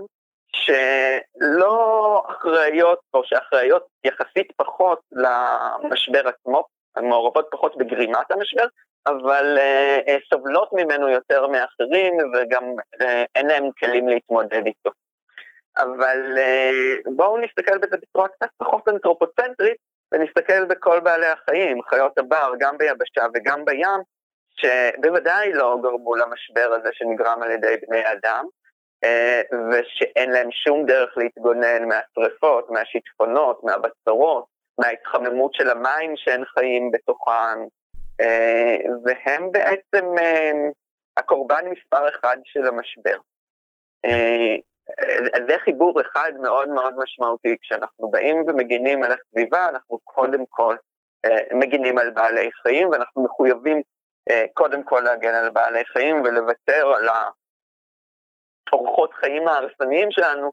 שלא 0.51 2.23
אחראיות 2.29 2.99
או 3.13 3.21
שאחראיות 3.23 3.83
יחסית 4.03 4.51
פחות 4.55 4.99
למשבר 5.11 6.27
עצמו, 6.27 6.63
מעורבות 7.01 7.47
פחות 7.51 7.77
בגרימת 7.77 8.31
המשבר, 8.31 8.65
אבל 9.07 9.57
סובלות 10.33 10.69
ממנו 10.73 11.09
יותר 11.09 11.47
מאחרים 11.47 12.13
וגם 12.33 12.63
אין 13.35 13.47
להם 13.47 13.69
כלים 13.79 14.07
להתמודד 14.07 14.65
איתו. 14.65 14.89
אבל 15.77 16.37
בואו 17.15 17.37
נסתכל 17.37 17.77
בזה 17.77 17.97
בצורה 17.97 18.27
קצת 18.27 18.49
פחות 18.57 18.87
אנתרופוצנטרית, 18.87 19.77
ונסתכל 20.11 20.65
בכל 20.65 20.99
בעלי 20.99 21.25
החיים, 21.25 21.81
חיות 21.81 22.17
הבר, 22.17 22.51
גם 22.59 22.77
ביבשה 22.77 23.25
וגם 23.33 23.65
בים, 23.65 23.99
שבוודאי 24.55 25.53
לא 25.53 25.77
גרמו 25.83 26.15
למשבר 26.15 26.73
הזה 26.73 26.89
שנגרם 26.93 27.43
על 27.43 27.51
ידי 27.51 27.75
בני 27.87 28.03
אדם, 28.11 28.45
ושאין 29.71 30.31
להם 30.31 30.51
שום 30.51 30.85
דרך 30.85 31.17
להתגונן 31.17 31.85
מהשרפות, 31.87 32.69
מהשיטפונות, 32.69 33.63
מהבצורות, 33.63 34.45
מההתחממות 34.79 35.53
של 35.53 35.69
המים 35.69 36.13
שהם 36.15 36.45
חיים 36.45 36.91
בתוכן, 36.91 37.59
והם 39.05 39.51
בעצם 39.51 40.05
הקורבן 41.17 41.65
מספר 41.69 42.09
אחד 42.09 42.37
של 42.43 42.67
המשבר. 42.67 43.17
זה 45.47 45.55
חיבור 45.63 46.01
אחד 46.01 46.31
מאוד 46.41 46.69
מאוד 46.69 46.93
משמעותי. 46.97 47.55
כשאנחנו 47.61 48.09
באים 48.11 48.35
ומגינים 48.47 49.03
על 49.03 49.11
הסביבה, 49.11 49.69
אנחנו 49.69 49.99
קודם 50.03 50.43
כל 50.49 50.75
מגינים 51.53 51.97
על 51.97 52.09
בעלי 52.09 52.49
חיים, 52.61 52.89
ואנחנו 52.89 53.23
מחויבים 53.23 53.81
קודם 54.53 54.83
כל 54.83 55.01
להגן 55.05 55.33
על 55.33 55.49
בעלי 55.49 55.85
חיים 55.85 56.21
ולוותר 56.21 56.93
על 56.97 57.07
האורחות 58.71 59.13
חיים 59.13 59.47
ההרסניים 59.47 60.11
שלנו 60.11 60.51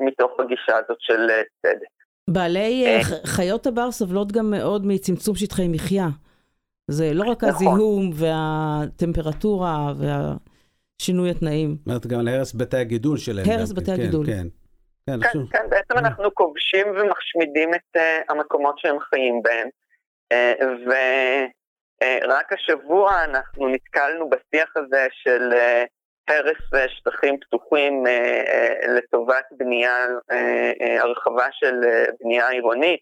מתוך 0.00 0.40
הגישה 0.40 0.76
הזאת 0.76 0.96
של 1.00 1.30
צדק. 1.62 1.86
בעלי 2.30 3.00
חיות 3.26 3.66
הבר 3.66 3.90
סובלות 3.90 4.32
גם 4.32 4.50
מאוד 4.50 4.86
מצמצום 4.86 5.34
שטחי 5.34 5.68
מחיה. 5.68 6.06
זה 6.90 7.10
לא 7.14 7.24
רק 7.30 7.44
נכון. 7.44 7.48
הזיהום 7.48 8.10
והטמפרטורה 8.14 9.92
והשינוי 11.00 11.30
התנאים. 11.30 11.76
זאת 11.78 11.86
אומרת, 11.86 12.06
גם 12.06 12.20
להרס 12.20 12.54
בתי 12.54 12.76
הגידול 12.76 13.18
שלהם. 13.18 13.46
הרס 13.50 13.72
בתי 13.72 13.86
כן, 13.86 13.92
הגידול. 13.92 14.26
כן, 14.26 14.46
כן. 15.06 15.20
כן, 15.20 15.38
כן, 15.50 15.70
בעצם 15.70 15.94
mm. 15.94 15.98
אנחנו 15.98 16.34
כובשים 16.34 16.86
ומשמידים 16.86 17.74
את 17.74 17.96
uh, 17.96 18.00
המקומות 18.28 18.78
שהם 18.78 19.00
חיים 19.00 19.42
בהם. 19.42 19.68
Uh, 20.34 20.64
ורק 20.86 22.52
uh, 22.52 22.54
השבוע 22.54 23.24
אנחנו 23.24 23.68
נתקלנו 23.68 24.30
בשיח 24.30 24.76
הזה 24.76 25.06
של 25.10 25.52
uh, 25.52 25.86
הרס 26.34 26.88
שטחים 26.88 27.36
פתוחים 27.40 28.04
uh, 28.06 28.08
uh, 28.08 28.90
לטובת 28.90 29.44
בנייה, 29.50 30.06
uh, 30.06 30.32
uh, 30.32 31.02
הרחבה 31.02 31.46
של 31.52 31.80
uh, 31.82 32.12
בנייה 32.20 32.48
עירונית 32.48 33.00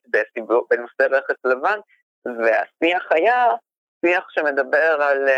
בנושא 0.71 1.17
רכס 1.17 1.45
לבן, 1.45 1.79
והשיח 2.27 3.07
היה 3.11 3.47
שיח 4.05 4.27
שמדבר 4.31 5.03
על 5.03 5.29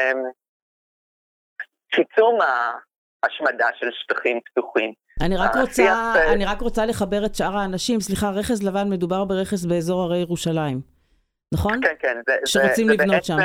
צמצום 1.97 2.39
ההשמדה 2.41 3.69
של 3.79 3.87
שטחים 3.93 4.41
פתוחים. 4.41 4.93
אני 5.23 5.37
רק, 5.37 5.57
רוצה, 5.57 6.13
ש... 6.15 6.33
אני 6.33 6.45
רק 6.45 6.61
רוצה 6.61 6.87
לחבר 6.87 7.25
את 7.27 7.35
שאר 7.35 7.57
האנשים, 7.57 8.01
סליחה, 8.01 8.31
רכס 8.31 8.63
לבן 8.63 8.91
מדובר 8.91 9.25
ברכס 9.25 9.65
באזור 9.65 10.03
הרי 10.03 10.19
ירושלים, 10.19 10.81
נכון? 11.55 11.81
כן, 11.83 11.95
כן. 11.99 12.17
זה, 12.27 12.37
שרוצים 12.45 12.87
זה, 12.87 12.93
לבנות 12.93 13.25
שם. 13.25 13.37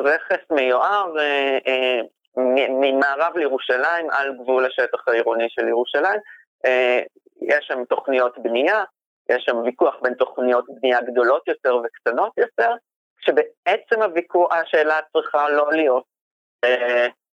רכס 0.00 0.50
מיוער 0.50 1.18
אה, 1.18 1.58
אה, 1.66 2.00
ממערב 2.68 3.36
לירושלים 3.36 4.10
על 4.10 4.34
גבול 4.42 4.66
השטח 4.66 5.08
העירוני 5.08 5.46
של 5.48 5.68
ירושלים. 5.68 6.20
אה, 6.64 7.00
יש 7.42 7.66
שם 7.68 7.84
תוכניות 7.84 8.38
בנייה, 8.38 8.84
יש 9.30 9.42
שם 9.44 9.56
ויכוח 9.56 9.94
בין 10.02 10.14
תוכניות 10.14 10.64
בנייה 10.80 11.00
גדולות 11.00 11.48
יותר 11.48 11.76
וקטנות 11.76 12.32
יותר, 12.38 12.70
שבעצם 13.20 14.02
הוויכוח, 14.02 14.52
השאלה 14.52 14.98
צריכה 15.12 15.48
לא 15.48 15.72
להיות 15.72 16.04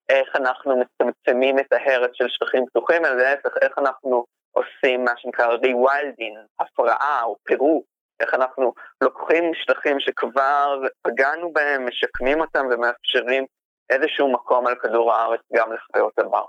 איך 0.10 0.36
אנחנו 0.36 0.82
מצמצמים 0.82 1.60
את 1.60 1.74
ההרס 1.74 2.10
של 2.14 2.30
שטחים 2.30 2.66
פתוחים, 2.66 3.06
אלא 3.06 3.16
להפך, 3.16 3.58
איך 3.62 3.78
אנחנו 3.78 4.26
עושים 4.52 5.06
מה 5.06 5.12
שנקרא 5.18 5.58
rewilding, 5.58 6.38
הפרעה 6.60 7.24
או 7.24 7.36
פירוק, 7.44 7.86
איך 8.20 8.34
אנחנו 8.34 8.74
לוקחים 9.02 9.52
שטחים 9.54 10.00
שכבר 10.00 10.82
פגענו 11.02 11.54
בהם, 11.54 11.88
משקמים 11.88 12.42
אותם 12.42 12.66
ומאפשרים 12.72 13.46
איזשהו 13.90 14.32
מקום 14.32 14.68
על 14.68 14.76
כדור 14.76 15.14
הארץ 15.14 15.42
גם 15.54 15.70
לחיות 15.74 16.20
הבר. 16.20 16.46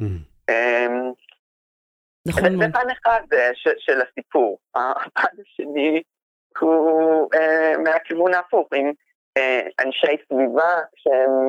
Mm. 0.00 0.04
אמ, 0.50 1.12
נכון. 2.28 2.58
זה 2.58 2.72
פן 2.72 2.90
אחד 2.90 3.22
אה, 3.32 3.50
של 3.54 4.00
הסיפור. 4.00 4.58
הפן 4.74 5.42
השני 5.42 6.02
הוא 6.58 7.28
אה, 7.34 7.72
מהכיוון 7.84 8.34
ההפוך, 8.34 8.68
אה, 8.72 8.78
אנשי 9.80 10.16
סביבה 10.26 10.80
שהם 10.96 11.48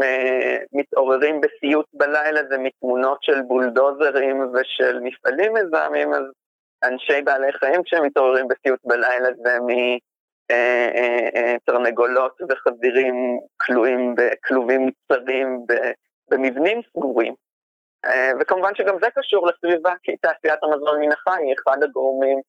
מתעוררים 0.74 1.41
בסיוט 1.41 1.86
בלילה 1.93 2.41
זה 2.50 2.57
מתמונות 2.57 3.24
של 3.24 3.41
בולדוזרים 3.41 4.53
ושל 4.53 5.00
מפעלים 5.00 5.53
מזהמים, 5.53 6.13
אז 6.13 6.24
אנשי 6.83 7.21
בעלי 7.21 7.51
חיים 7.51 7.83
כשהם 7.83 8.03
מתעוררים 8.05 8.48
בסיוט 8.48 8.79
בלילה 8.86 9.29
זה 9.43 9.57
מתרנגולות 11.57 12.38
וחזירים 12.50 13.39
כלואים 13.58 14.15
בכלובים 14.15 14.89
צרים 15.08 15.65
במבנים 16.30 16.82
סגורים. 16.89 17.34
אה, 18.06 18.32
וכמובן 18.39 18.75
שגם 18.75 18.95
זה 19.01 19.08
קשור 19.15 19.47
לסביבה, 19.47 19.93
כי 20.04 20.17
תעשיית 20.17 20.63
המזון 20.63 20.99
מן 21.01 21.12
החי 21.12 21.43
היא 21.43 21.54
אחד 21.54 21.84
הגורמים 21.84 22.38
אה, 22.38 22.43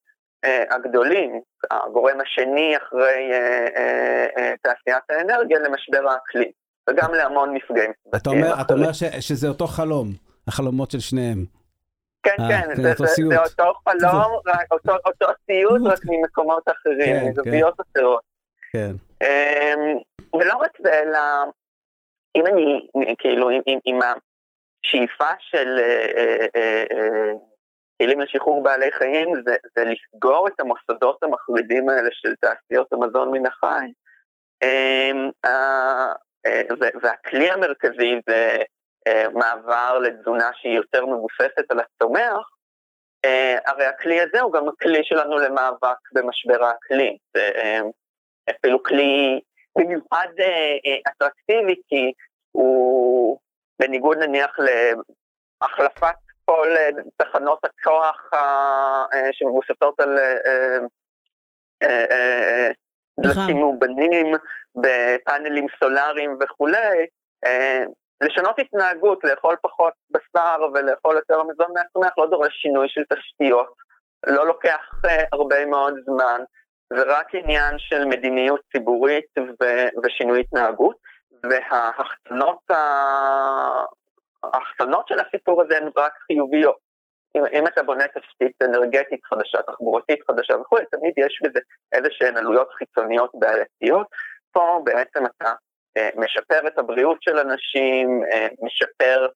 הגדולים, 0.69 1.41
הגורם 1.71 2.21
השני 2.21 2.77
אחרי 2.77 3.31
אה, 3.33 4.53
תעשיית 4.61 5.03
האנרגיה 5.09 5.59
למשבר 5.59 6.09
האקלים, 6.09 6.51
וגם 6.89 7.13
להמון 7.13 7.53
מפגעים. 7.53 7.91
אתה 8.15 8.29
אומר, 8.29 8.61
אתה 8.61 8.73
אומר 8.73 8.93
ש, 8.93 9.03
שזה 9.03 9.47
אותו 9.47 9.67
חלום, 9.67 10.07
החלומות 10.47 10.91
של 10.91 10.99
שניהם. 10.99 11.45
כן, 12.23 12.35
아, 12.39 12.49
כן, 12.49 12.81
זה, 12.81 12.91
אותו, 12.91 13.05
זה, 13.05 13.23
זה 13.29 13.39
אותו 13.39 13.73
חלום, 13.89 14.39
רק, 14.47 14.71
אותו, 14.71 14.93
אותו 15.05 15.25
סיוט, 15.45 15.81
רק 15.85 15.99
ממקומות 16.05 16.63
אחרים, 16.67 17.19
כן, 17.19 17.27
מזוויות 17.29 17.75
כן. 17.77 17.83
אחרות. 17.99 18.21
כן. 18.71 18.91
אמ, 19.21 19.97
ולא 20.33 20.55
רק 20.55 20.71
זה, 20.83 20.99
אלא 20.99 21.19
אם 22.35 22.45
אני, 22.47 22.87
כאילו, 23.17 23.49
עם, 23.49 23.61
עם, 23.65 23.79
עם 23.85 23.99
השאיפה 24.85 25.29
של 25.39 25.79
אה, 25.79 26.45
אה, 26.55 26.83
אה, 26.91 27.31
כלים 28.03 28.19
לשחרור 28.19 28.63
בעלי 28.63 28.91
חיים 28.91 29.33
זה, 29.45 29.55
זה 29.75 29.83
לסגור 29.85 30.47
את 30.47 30.59
המוסדות 30.59 31.23
המחרידים 31.23 31.89
האלה 31.89 32.09
של 32.11 32.35
תעשיות 32.35 32.93
המזון 32.93 33.31
מן 33.31 33.45
החי. 33.45 33.87
אמ, 34.63 35.29
והכלי 37.01 37.51
המרכזי 37.51 38.11
זה 38.27 38.57
מעבר 39.33 39.99
לתזונה 39.99 40.49
שהיא 40.53 40.75
יותר 40.75 41.05
מבוססת 41.05 41.71
על 41.71 41.79
הצומח, 41.79 42.49
הרי 43.65 43.85
הכלי 43.85 44.21
הזה 44.21 44.41
הוא 44.41 44.53
גם 44.53 44.67
הכלי 44.67 45.03
שלנו 45.03 45.37
למאבק 45.37 45.97
במשבר 46.13 46.63
האקלים. 46.63 47.17
זה 47.33 47.51
אפילו 48.49 48.83
כלי 48.83 49.39
במיוחד 49.77 50.27
אטרקטיבי 51.07 51.75
כי 51.87 52.11
הוא 52.51 53.39
בניגוד 53.79 54.17
נניח 54.17 54.57
להחלפת 55.61 56.22
כל 56.45 56.67
אה, 56.77 56.89
תחנות 57.17 57.59
הכוח 57.63 58.29
אה, 58.33 59.29
שמבוססות 59.31 59.99
על 59.99 60.17
דלקים 63.19 63.55
אה, 63.55 63.61
מאובנים, 63.61 64.35
בפאנלים 64.75 65.65
סולאריים 65.79 66.37
וכולי, 66.41 67.05
לשנות 68.23 68.59
התנהגות, 68.59 69.23
לאכול 69.23 69.55
פחות 69.61 69.93
בשר 70.11 70.57
ולאכול 70.73 71.15
יותר 71.15 71.43
מזון 71.43 71.67
מהצומח 71.73 72.11
לא 72.17 72.27
דורש 72.29 72.61
שינוי 72.61 72.89
של 72.89 73.01
תשתיות, 73.13 73.73
לא 74.27 74.47
לוקח 74.47 75.01
הרבה 75.31 75.65
מאוד 75.65 75.93
זמן, 76.05 76.41
זה 76.93 77.03
רק 77.07 77.35
עניין 77.35 77.75
של 77.77 78.05
מדיניות 78.05 78.61
ציבורית 78.71 79.25
ושינוי 80.03 80.39
התנהגות. 80.39 80.95
וההחצנות 81.43 82.59
ההחצנות 84.53 85.07
של 85.07 85.19
הסיפור 85.19 85.61
הזה 85.61 85.77
הן 85.77 85.89
רק 85.97 86.13
חיוביות. 86.27 86.77
אם, 87.37 87.41
אם 87.53 87.67
אתה 87.67 87.83
בונה 87.83 88.03
תשתית 88.07 88.61
אנרגטית 88.63 89.25
חדשה, 89.25 89.61
תחבורתית 89.61 90.19
חדשה 90.27 90.57
וכולי, 90.57 90.85
תמיד 90.91 91.13
יש 91.17 91.39
בזה 91.43 91.59
איזה 91.91 92.07
שהן 92.11 92.37
עלויות 92.37 92.69
חיצוניות 92.71 93.31
בעייתיות. 93.33 94.07
פה 94.51 94.81
בעצם 94.83 95.25
אתה 95.25 95.53
אה, 95.97 96.09
משפר 96.15 96.67
את 96.67 96.77
הבריאות 96.77 97.17
של 97.21 97.37
אנשים, 97.39 98.23
אה, 98.31 98.47
משפר 98.61 99.27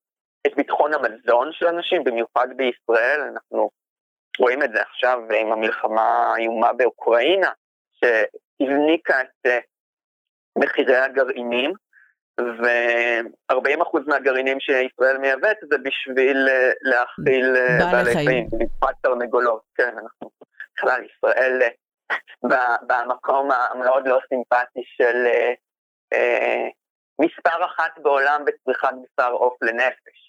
את 0.48 0.56
ביטחון 0.56 0.94
המזון 0.94 1.50
של 1.52 1.68
אנשים, 1.68 2.04
במיוחד 2.04 2.48
בישראל, 2.56 3.22
אנחנו 3.22 3.70
רואים 4.40 4.64
את 4.64 4.70
זה 4.74 4.82
עכשיו 4.82 5.20
עם 5.40 5.52
המלחמה 5.52 6.34
האיומה 6.34 6.74
באוקראינה, 6.74 7.52
שהבניקה 7.94 9.22
את 9.22 9.46
אה, 9.46 9.60
מחירי 10.58 10.98
הגרעינים, 10.98 11.74
ו-40% 12.40 14.00
מהגרעינים 14.08 14.60
שישראל 14.60 15.18
מייבאת 15.18 15.58
זה 15.70 15.78
בשביל 15.78 16.48
אה, 16.50 16.72
להאכיל 16.82 17.56
אה, 17.56 17.92
בעלי 17.92 18.14
חיים, 18.14 18.48
במיוחד 18.52 18.94
תרנגולות, 19.02 19.62
כן, 19.76 19.96
אנחנו 19.98 20.30
בכלל 20.78 21.02
ישראל 21.04 21.62
אה, 21.62 22.76
במקום 22.82 23.50
המאוד 23.52 24.08
לא 24.08 24.20
סימפטי 24.30 24.82
של 24.86 25.28
מספר 27.22 27.66
אחת 27.66 27.92
בעולם 27.98 28.46
בצריכת 28.46 28.90
בשר 29.04 29.32
עוף 29.32 29.64
לנפש. 29.64 30.28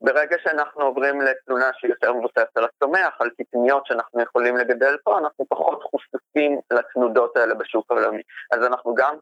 ברגע 0.00 0.36
שאנחנו 0.42 0.82
עוברים 0.82 1.20
לתלונה 1.20 1.70
שהיא 1.78 1.90
יותר 1.90 2.12
מבוססת 2.12 2.56
על 2.56 2.64
הצומח, 2.64 3.16
על 3.20 3.30
קטניות 3.30 3.86
שאנחנו 3.86 4.22
יכולים 4.22 4.56
לגדל 4.56 4.96
פה, 5.04 5.18
אנחנו 5.18 5.44
פחות 5.48 5.82
חושפים 5.82 6.60
לתנודות 6.72 7.36
האלה 7.36 7.54
בשוק 7.54 7.90
העולמי. 7.90 8.22
אז 8.52 8.62
אנחנו 8.62 8.94
גם 8.94 9.16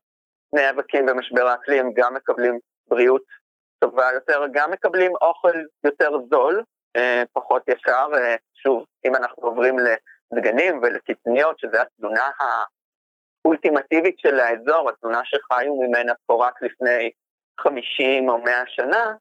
נאבקים 0.55 1.07
במשבר 1.07 1.47
האקלים, 1.47 1.93
גם 1.95 2.15
מקבלים 2.15 2.59
בריאות 2.89 3.23
טובה 3.79 4.13
יותר, 4.15 4.43
גם 4.53 4.71
מקבלים 4.71 5.13
אוכל 5.23 5.53
יותר 5.85 6.11
זול, 6.31 6.63
אה, 6.97 7.23
פחות 7.33 7.69
יקר. 7.69 8.09
אה, 8.15 8.37
שוב, 8.55 8.85
אם 9.05 9.17
אנחנו 9.17 9.43
עוברים 9.43 9.77
לדגנים 10.33 10.81
ולקטניות, 10.83 11.59
שזו 11.59 11.79
התזונה 11.79 12.31
האולטימטיבית 13.45 14.19
של 14.19 14.41
האזור, 14.41 14.91
התזונה 14.91 15.21
שחיו 15.25 15.75
ממנה 15.75 16.13
פה 16.27 16.47
רק 16.47 16.63
לפני 16.63 17.11
50 17.61 18.29
או 18.29 18.39
100 18.39 18.63
שנה, 18.67 19.15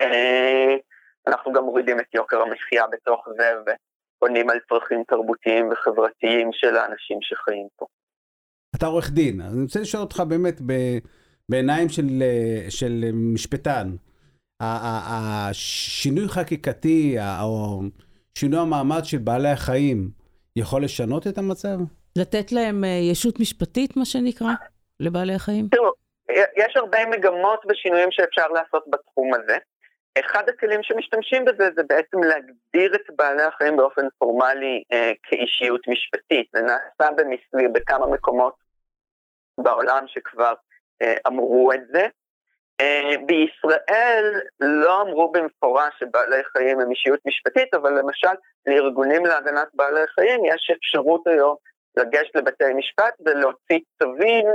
אה, 0.00 0.76
אנחנו 1.26 1.52
גם 1.52 1.64
מורידים 1.64 2.00
את 2.00 2.14
יוקר 2.14 2.40
המחיה 2.40 2.86
בתוך 2.86 3.28
זה 3.36 3.52
ועונים 4.20 4.50
על 4.50 4.58
צרכים 4.68 5.04
תרבותיים 5.08 5.72
וחברתיים 5.72 6.50
של 6.52 6.76
האנשים 6.76 7.18
שחיים 7.22 7.68
פה. 7.76 7.86
אתה 8.78 8.86
עורך 8.86 9.10
דין, 9.10 9.40
אז 9.40 9.54
אני 9.54 9.62
רוצה 9.62 9.80
לשאול 9.80 10.02
אותך 10.02 10.20
באמת 10.28 10.60
ב, 10.66 10.72
בעיניים 11.48 11.88
של, 11.88 12.22
של 12.68 13.04
משפטן, 13.12 13.88
השינוי 14.60 16.28
חקיקתי 16.28 17.16
או 17.42 17.80
שינוי 18.38 18.60
המעמד 18.60 19.04
של 19.04 19.18
בעלי 19.18 19.48
החיים 19.48 20.08
יכול 20.56 20.84
לשנות 20.84 21.26
את 21.26 21.38
המצב? 21.38 21.78
לתת 22.16 22.52
להם 22.52 22.84
אה, 22.84 22.88
ישות 23.12 23.40
משפטית, 23.40 23.96
מה 23.96 24.04
שנקרא, 24.04 24.48
לבעלי 25.00 25.34
החיים? 25.34 25.68
תראו, 25.70 25.90
יש 26.56 26.76
הרבה 26.76 26.98
מגמות 27.06 27.60
ושינויים 27.68 28.08
שאפשר 28.10 28.48
לעשות 28.48 28.84
בתחום 28.90 29.34
הזה. 29.34 29.56
אחד 30.20 30.48
הכלים 30.48 30.82
שמשתמשים 30.82 31.44
בזה 31.44 31.68
זה 31.76 31.82
בעצם 31.88 32.18
להגדיר 32.18 32.94
את 32.94 33.16
בעלי 33.16 33.42
החיים 33.42 33.76
באופן 33.76 34.02
פורמלי 34.18 34.82
אה, 34.92 35.12
כאישיות 35.22 35.80
משפטית. 35.88 36.46
זה 36.52 36.60
נעשה 36.60 37.12
במסביר 37.16 37.70
בכמה 37.72 38.06
מקומות 38.06 38.54
בעולם 39.58 40.04
שכבר 40.06 40.54
אה, 41.02 41.14
אמרו 41.26 41.72
את 41.72 41.80
זה. 41.92 42.06
אה, 42.80 43.14
בישראל 43.26 44.40
לא 44.60 45.02
אמרו 45.02 45.32
במפורש 45.32 45.94
שבעלי 45.98 46.44
חיים 46.44 46.80
הם 46.80 46.90
אישיות 46.90 47.20
משפטית, 47.26 47.74
אבל 47.74 47.98
למשל 47.98 48.34
לארגונים 48.66 49.26
להגנת 49.26 49.68
בעלי 49.74 50.06
חיים 50.06 50.44
יש 50.44 50.70
אפשרות 50.76 51.26
היום 51.26 51.56
לגשת 51.96 52.36
לבתי 52.36 52.72
משפט 52.74 53.14
ולהוציא 53.20 53.78
צווים 54.02 54.46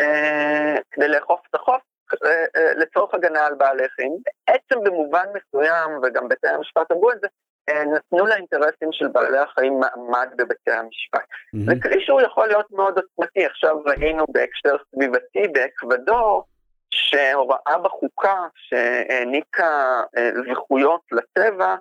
אה, 0.00 0.76
כדי 0.90 1.08
לאכוף 1.08 1.40
את 1.50 1.54
החוק 1.54 1.82
אה, 2.24 2.44
אה, 2.56 2.74
לצורך 2.74 3.14
הגנה 3.14 3.46
על 3.46 3.54
בעלי 3.54 3.88
חיים. 3.88 4.16
בעצם 4.46 4.84
במובן 4.84 5.26
מסוים, 5.34 5.90
וגם 6.02 6.28
בתי 6.28 6.48
המשפט 6.48 6.92
אמרו 6.92 7.12
את 7.12 7.20
זה, 7.20 7.26
נתנו 7.70 8.26
לאינטרסים 8.26 8.88
של 8.92 9.08
בעלי 9.08 9.38
החיים 9.38 9.80
מעמד 9.80 10.28
בבתי 10.36 10.70
המשפט. 10.70 11.20
Mm-hmm. 11.20 11.58
זה 11.66 11.72
כלי 11.82 12.04
שהוא 12.04 12.20
יכול 12.20 12.46
להיות 12.46 12.66
מאוד 12.70 12.98
עוצמתי. 12.98 13.46
עכשיו 13.46 13.76
ראינו 13.86 14.24
בהקשר 14.32 14.76
סביבתי 14.94 15.48
באקוודור, 15.52 16.44
שהוראה 16.90 17.78
בחוקה 17.82 18.46
שהעניקה 18.56 20.02
אה, 20.16 20.30
זכויות 20.52 21.00
לטבע, 21.12 21.76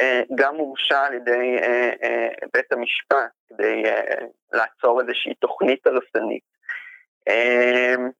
אה, 0.00 0.22
גם 0.34 0.56
הורשה 0.56 1.04
על 1.04 1.14
ידי 1.14 1.56
בית 2.54 2.72
המשפט 2.72 3.30
כדי 3.48 3.82
לעצור 4.52 5.00
איזושהי 5.00 5.34
תוכנית 5.34 5.86
הרסנית. 5.86 6.56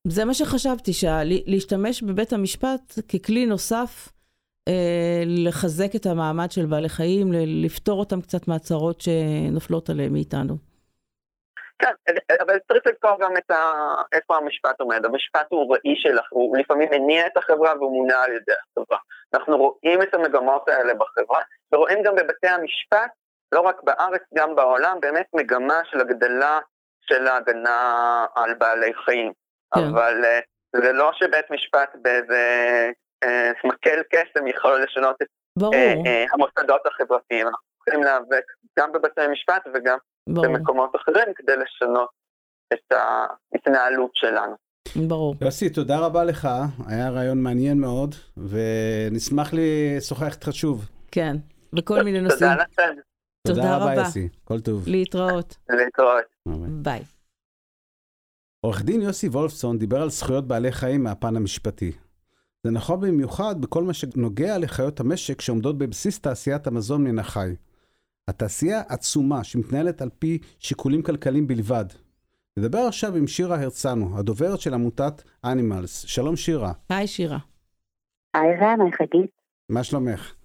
זה 0.07 0.25
מה 0.25 0.33
שחשבתי, 0.33 0.91
להשתמש 1.45 2.03
בבית 2.03 2.33
המשפט 2.33 2.93
ככלי 3.13 3.45
נוסף 3.45 4.07
אה, 4.07 4.16
לחזק 5.25 5.95
את 5.95 6.05
המעמד 6.05 6.51
של 6.51 6.65
בעלי 6.65 6.89
חיים, 6.89 7.27
לפתור 7.63 7.99
אותם 7.99 8.21
קצת 8.21 8.47
מהצרות 8.47 9.01
שנופלות 9.01 9.89
עליהם 9.89 10.13
מאיתנו. 10.13 10.57
כן, 11.79 11.93
אבל 12.41 12.59
צריך 12.67 12.87
לזכור 12.87 13.17
גם 13.19 13.37
את 13.37 13.51
ה... 13.51 13.73
איפה 14.13 14.37
המשפט 14.37 14.79
עומד. 14.79 15.05
המשפט 15.05 15.47
הוא 15.49 15.75
ראי 15.75 15.95
שלך, 15.95 16.25
הוא 16.29 16.57
לפעמים 16.57 16.89
מניע 16.91 17.27
את 17.27 17.37
החברה 17.37 17.73
והוא 17.77 17.91
מונע 17.91 18.23
על 18.23 18.31
ידי 18.31 18.53
החברה. 18.53 18.97
אנחנו 19.33 19.57
רואים 19.57 20.01
את 20.01 20.13
המגמות 20.13 20.69
האלה 20.69 20.93
בחברה, 20.93 21.41
ורואים 21.71 22.03
גם 22.03 22.15
בבתי 22.15 22.47
המשפט, 22.47 23.11
לא 23.51 23.61
רק 23.61 23.83
בארץ, 23.83 24.21
גם 24.35 24.55
בעולם, 24.55 24.97
באמת 25.01 25.25
מגמה 25.33 25.79
של 25.91 26.01
הגדלה 26.01 26.59
של 27.01 27.27
ההגנה 27.27 28.25
על 28.35 28.53
בעלי 28.53 28.93
חיים. 29.05 29.31
כן. 29.75 29.81
אבל 29.81 30.25
אה, 30.25 30.39
זה 30.75 30.93
לא 30.93 31.11
שבית 31.13 31.51
משפט 31.51 31.89
באיזה 32.01 32.35
אה, 32.35 32.89
מקל 33.63 34.01
קסם 34.11 34.47
יכול 34.47 34.83
לשנות 34.83 35.15
את 35.21 35.27
ברור. 35.59 35.73
אה, 35.75 36.25
המוסדות 36.33 36.81
החברתיים. 36.85 37.47
אנחנו 37.47 37.63
צריכים 37.83 38.03
להיאבק 38.03 38.43
גם 38.79 38.91
בבתי 38.91 39.21
משפט 39.31 39.67
וגם 39.73 39.97
ברור. 40.29 40.47
במקומות 40.47 40.95
אחרים 40.95 41.33
כדי 41.35 41.53
לשנות 41.57 42.09
את 42.73 42.91
ההתנהלות 42.91 44.11
שלנו. 44.13 44.55
ברור. 45.07 45.35
יוסי, 45.41 45.69
תודה 45.69 45.99
רבה 45.99 46.23
לך, 46.23 46.47
היה 46.87 47.09
רעיון 47.09 47.43
מעניין 47.43 47.79
מאוד, 47.79 48.15
ונשמח 48.37 49.51
לשוחח 49.53 50.33
איתך 50.35 50.49
שוב. 50.51 50.89
כן, 51.11 51.35
בכל 51.73 52.03
מיני 52.03 52.21
נושאים. 52.21 52.39
תודה 52.39 52.63
לכם. 52.63 52.99
תודה 53.47 53.77
רבה, 53.77 53.93
יוסי. 53.93 54.29
כל 54.43 54.59
טוב. 54.59 54.83
להתראות. 54.87 55.55
להתראות. 55.69 56.25
ביי. 56.81 57.03
עורך 58.65 58.81
דין 58.81 59.01
יוסי 59.01 59.27
וולפסון 59.27 59.77
דיבר 59.77 60.01
על 60.01 60.09
זכויות 60.09 60.47
בעלי 60.47 60.71
חיים 60.71 61.03
מהפן 61.03 61.35
המשפטי. 61.35 61.91
זה 62.67 62.71
נכון 62.71 62.99
במיוחד 62.99 63.61
בכל 63.61 63.83
מה 63.83 63.93
שנוגע 63.93 64.57
לחיות 64.57 64.99
המשק 64.99 65.41
שעומדות 65.41 65.77
בבסיס 65.77 66.19
תעשיית 66.21 66.67
המזון 66.67 67.03
מן 67.03 67.19
החי. 67.19 67.49
התעשייה 68.27 68.81
עצומה 68.89 69.43
שמתנהלת 69.43 70.01
על 70.01 70.09
פי 70.19 70.39
שיקולים 70.59 71.01
כלכליים 71.01 71.47
בלבד. 71.47 71.85
נדבר 72.57 72.79
עכשיו 72.87 73.15
עם 73.15 73.27
שירה 73.27 73.61
הרצנו, 73.61 74.19
הדוברת 74.19 74.59
של 74.59 74.73
עמותת 74.73 75.23
אנימלס. 75.45 76.05
שלום 76.05 76.35
שירה. 76.35 76.71
היי 76.89 77.07
שירה. 77.07 77.37
היי 78.33 78.55
רן, 78.55 78.81
היי 78.81 78.91
חגית. 78.91 79.31
מה 79.69 79.83
שלומך? 79.83 80.35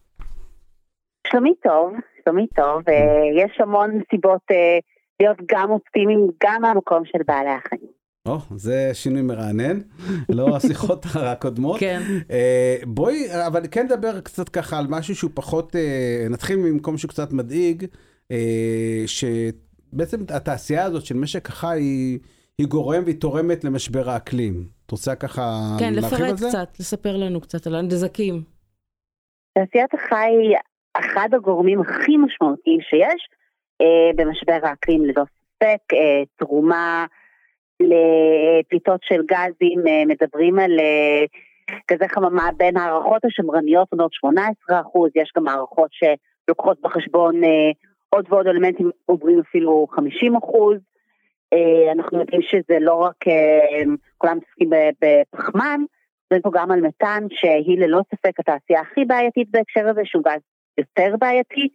שלומי 1.26 1.54
טוב, 1.62 1.92
שלומי 2.24 2.46
טוב. 2.46 2.88
אה, 2.88 3.44
יש 3.44 3.60
המון 3.60 4.00
סיבות 4.10 4.42
אה, 4.50 4.78
להיות 5.20 5.38
גם 5.50 5.70
אופטימיים, 5.70 6.28
גם 6.44 6.62
מהמקום 6.62 7.04
של 7.04 7.18
בעלי 7.26 7.50
החיים. 7.50 8.01
או, 8.26 8.38
זה 8.56 8.90
שינוי 8.92 9.22
מרענן, 9.22 9.78
לא 10.36 10.56
השיחות 10.56 11.06
הקודמות. 11.30 11.80
כן. 11.80 12.00
Uh, 12.28 12.86
בואי, 12.86 13.46
אבל 13.46 13.62
כן 13.70 13.84
נדבר 13.84 14.20
קצת 14.20 14.48
ככה 14.48 14.78
על 14.78 14.86
משהו 14.88 15.14
שהוא 15.14 15.30
פחות, 15.34 15.72
uh, 15.74 16.32
נתחיל 16.32 16.56
ממקום 16.56 16.98
שהוא 16.98 17.08
קצת 17.08 17.32
מדאיג, 17.32 17.84
uh, 17.84 18.34
שבעצם 19.06 20.16
התעשייה 20.28 20.84
הזאת 20.84 21.04
של 21.04 21.16
משק 21.16 21.48
החי 21.48 21.78
היא, 21.80 22.18
היא 22.58 22.66
גורם 22.66 23.02
והיא 23.04 23.20
תורמת 23.20 23.64
למשבר 23.64 24.10
האקלים. 24.10 24.66
את 24.86 24.90
רוצה 24.90 25.14
ככה 25.14 25.76
כן, 25.78 25.94
להרחיב 25.94 26.20
על 26.20 26.36
זה? 26.36 26.46
כן, 26.46 26.48
לפרט 26.48 26.68
קצת, 26.68 26.80
לספר 26.80 27.16
לנו 27.16 27.40
קצת 27.40 27.66
על 27.66 27.74
הנזקים. 27.74 28.42
תעשיית 29.54 29.94
החי 29.94 30.30
היא 30.42 30.56
אחד 30.98 31.28
הגורמים 31.32 31.80
הכי 31.80 32.16
משמעותיים 32.16 32.80
שיש 32.80 33.28
uh, 33.82 34.16
במשבר 34.16 34.68
האקלים, 34.68 35.04
ללא 35.04 35.24
ספק, 35.24 35.92
uh, 35.92 36.26
תרומה 36.36 37.06
לפליטות 37.88 39.00
של 39.02 39.22
גזים, 39.22 39.86
אה, 39.86 40.02
מדברים 40.06 40.58
על 40.58 40.80
אה, 40.80 41.24
גזי 41.90 42.08
חממה 42.08 42.48
בין 42.56 42.76
הערכות 42.76 43.24
השמרניות, 43.24 43.88
אומרת 43.92 44.12
18 44.12 44.80
אחוז, 44.80 45.10
יש 45.14 45.32
גם 45.36 45.48
הערכות 45.48 45.90
שלוקחות 45.92 46.80
בחשבון 46.80 47.44
אה, 47.44 47.70
עוד 48.10 48.26
ועוד 48.28 48.46
אלמנטים, 48.46 48.90
עוברים 49.06 49.40
אפילו 49.40 49.86
50 49.90 50.36
אחוז. 50.36 50.78
אנחנו 51.92 52.18
יודעים 52.18 52.42
שזה 52.42 52.78
לא 52.80 52.94
רק, 52.94 53.14
כולם 54.18 54.36
מתעסקים 54.36 54.70
בפחמן, 55.02 55.80
מדברים 56.24 56.42
פה 56.42 56.50
גם 56.54 56.70
על 56.70 56.80
מתאן, 56.80 57.26
שהיא 57.30 57.78
ללא 57.78 58.00
ספק 58.14 58.40
התעשייה 58.40 58.80
הכי 58.80 59.04
בעייתית 59.04 59.48
בהקשר 59.50 59.88
הזה, 59.88 60.00
שהוא 60.04 60.22
גז 60.24 60.40
יותר 60.78 61.14
בעייתי. 61.20 61.68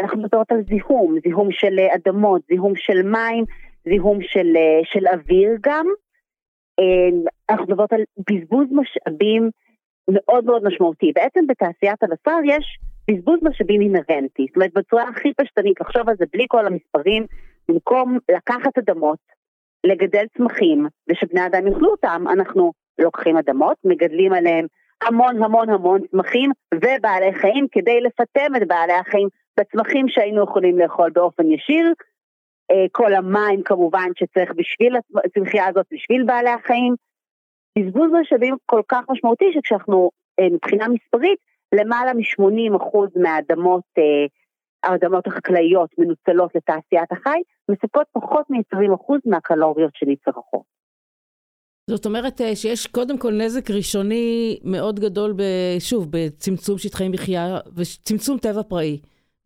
אנחנו 0.00 0.18
מדברות 0.18 0.52
על 0.52 0.62
זיהום, 0.68 1.16
זיהום 1.24 1.48
של 1.52 1.78
אדמות, 1.94 2.42
זיהום 2.48 2.72
של 2.76 3.02
מים, 3.02 3.44
זיהום 3.88 4.18
של, 4.22 4.56
אה, 4.56 4.80
של 4.84 5.06
אוויר 5.06 5.50
גם. 5.60 5.86
אה, 6.80 7.32
אנחנו 7.50 7.64
מדברות 7.64 7.92
על 7.92 8.02
בזבוז 8.30 8.66
משאבים 8.72 9.50
מאוד 10.10 10.44
מאוד 10.44 10.64
משמעותי. 10.64 11.12
בעצם 11.14 11.46
בתעשיית 11.46 12.02
הבשר 12.02 12.38
יש 12.44 12.78
בזבוז 13.10 13.38
משאבים 13.42 13.80
אינהרנטי. 13.80 14.46
זאת 14.48 14.56
אומרת, 14.56 14.72
בצורה 14.74 15.08
הכי 15.08 15.32
פשטנית, 15.34 15.80
לחשוב 15.80 16.08
על 16.08 16.14
זה 16.18 16.24
בלי 16.32 16.46
כל 16.48 16.66
המספרים, 16.66 17.26
במקום 17.68 18.18
לקחת 18.30 18.78
אדמות, 18.78 19.18
לגדל 19.84 20.24
צמחים, 20.36 20.86
ושבני 21.10 21.46
אדם 21.46 21.66
יאכלו 21.66 21.90
אותם, 21.90 22.24
אנחנו 22.32 22.72
לוקחים 22.98 23.36
אדמות, 23.36 23.76
מגדלים 23.84 24.32
עליהם 24.32 24.66
המון 25.02 25.42
המון 25.42 25.70
המון 25.70 26.00
צמחים 26.10 26.50
ובעלי 26.74 27.32
חיים 27.40 27.66
כדי 27.72 28.00
לפטם 28.00 28.56
את 28.56 28.68
בעלי 28.68 28.92
החיים 28.92 29.28
בצמחים 29.60 30.08
שהיינו 30.08 30.44
יכולים 30.44 30.78
לאכול 30.78 31.10
באופן 31.10 31.52
ישיר, 31.52 31.92
כל 32.92 33.14
המים 33.14 33.62
כמובן 33.62 34.08
שצריך 34.16 34.50
בשביל 34.56 34.96
הצמחייה 35.24 35.66
הזאת, 35.66 35.86
בשביל 35.92 36.24
בעלי 36.24 36.50
החיים. 36.50 36.94
בזבוז 37.78 38.10
משאבים 38.20 38.56
כל 38.66 38.82
כך 38.88 39.00
משמעותי 39.10 39.44
שכשאנחנו 39.54 40.10
אה, 40.40 40.46
מבחינה 40.50 40.88
מספרית, 40.88 41.38
למעלה 41.74 42.12
מ-80% 42.14 43.20
מהאדמות, 43.22 43.82
אה, 43.98 44.26
האדמות 44.82 45.26
החקלאיות 45.26 45.90
מנוצלות 45.98 46.54
לתעשיית 46.54 47.12
החי, 47.12 47.38
מספקות 47.70 48.06
פחות 48.12 48.50
מ-20% 48.50 49.14
מהקלוריות 49.24 49.90
שנצרכות. 49.94 50.78
זאת 51.90 52.06
אומרת 52.06 52.40
שיש 52.54 52.86
קודם 52.86 53.18
כל 53.18 53.32
נזק 53.32 53.70
ראשוני 53.70 54.58
מאוד 54.64 55.00
גדול, 55.00 55.34
שוב, 55.78 56.06
בצמצום 56.10 56.78
שטחי 56.78 57.08
מחיה 57.08 57.58
וצמצום 57.76 58.38
טבע 58.38 58.62
פראי. 58.62 58.98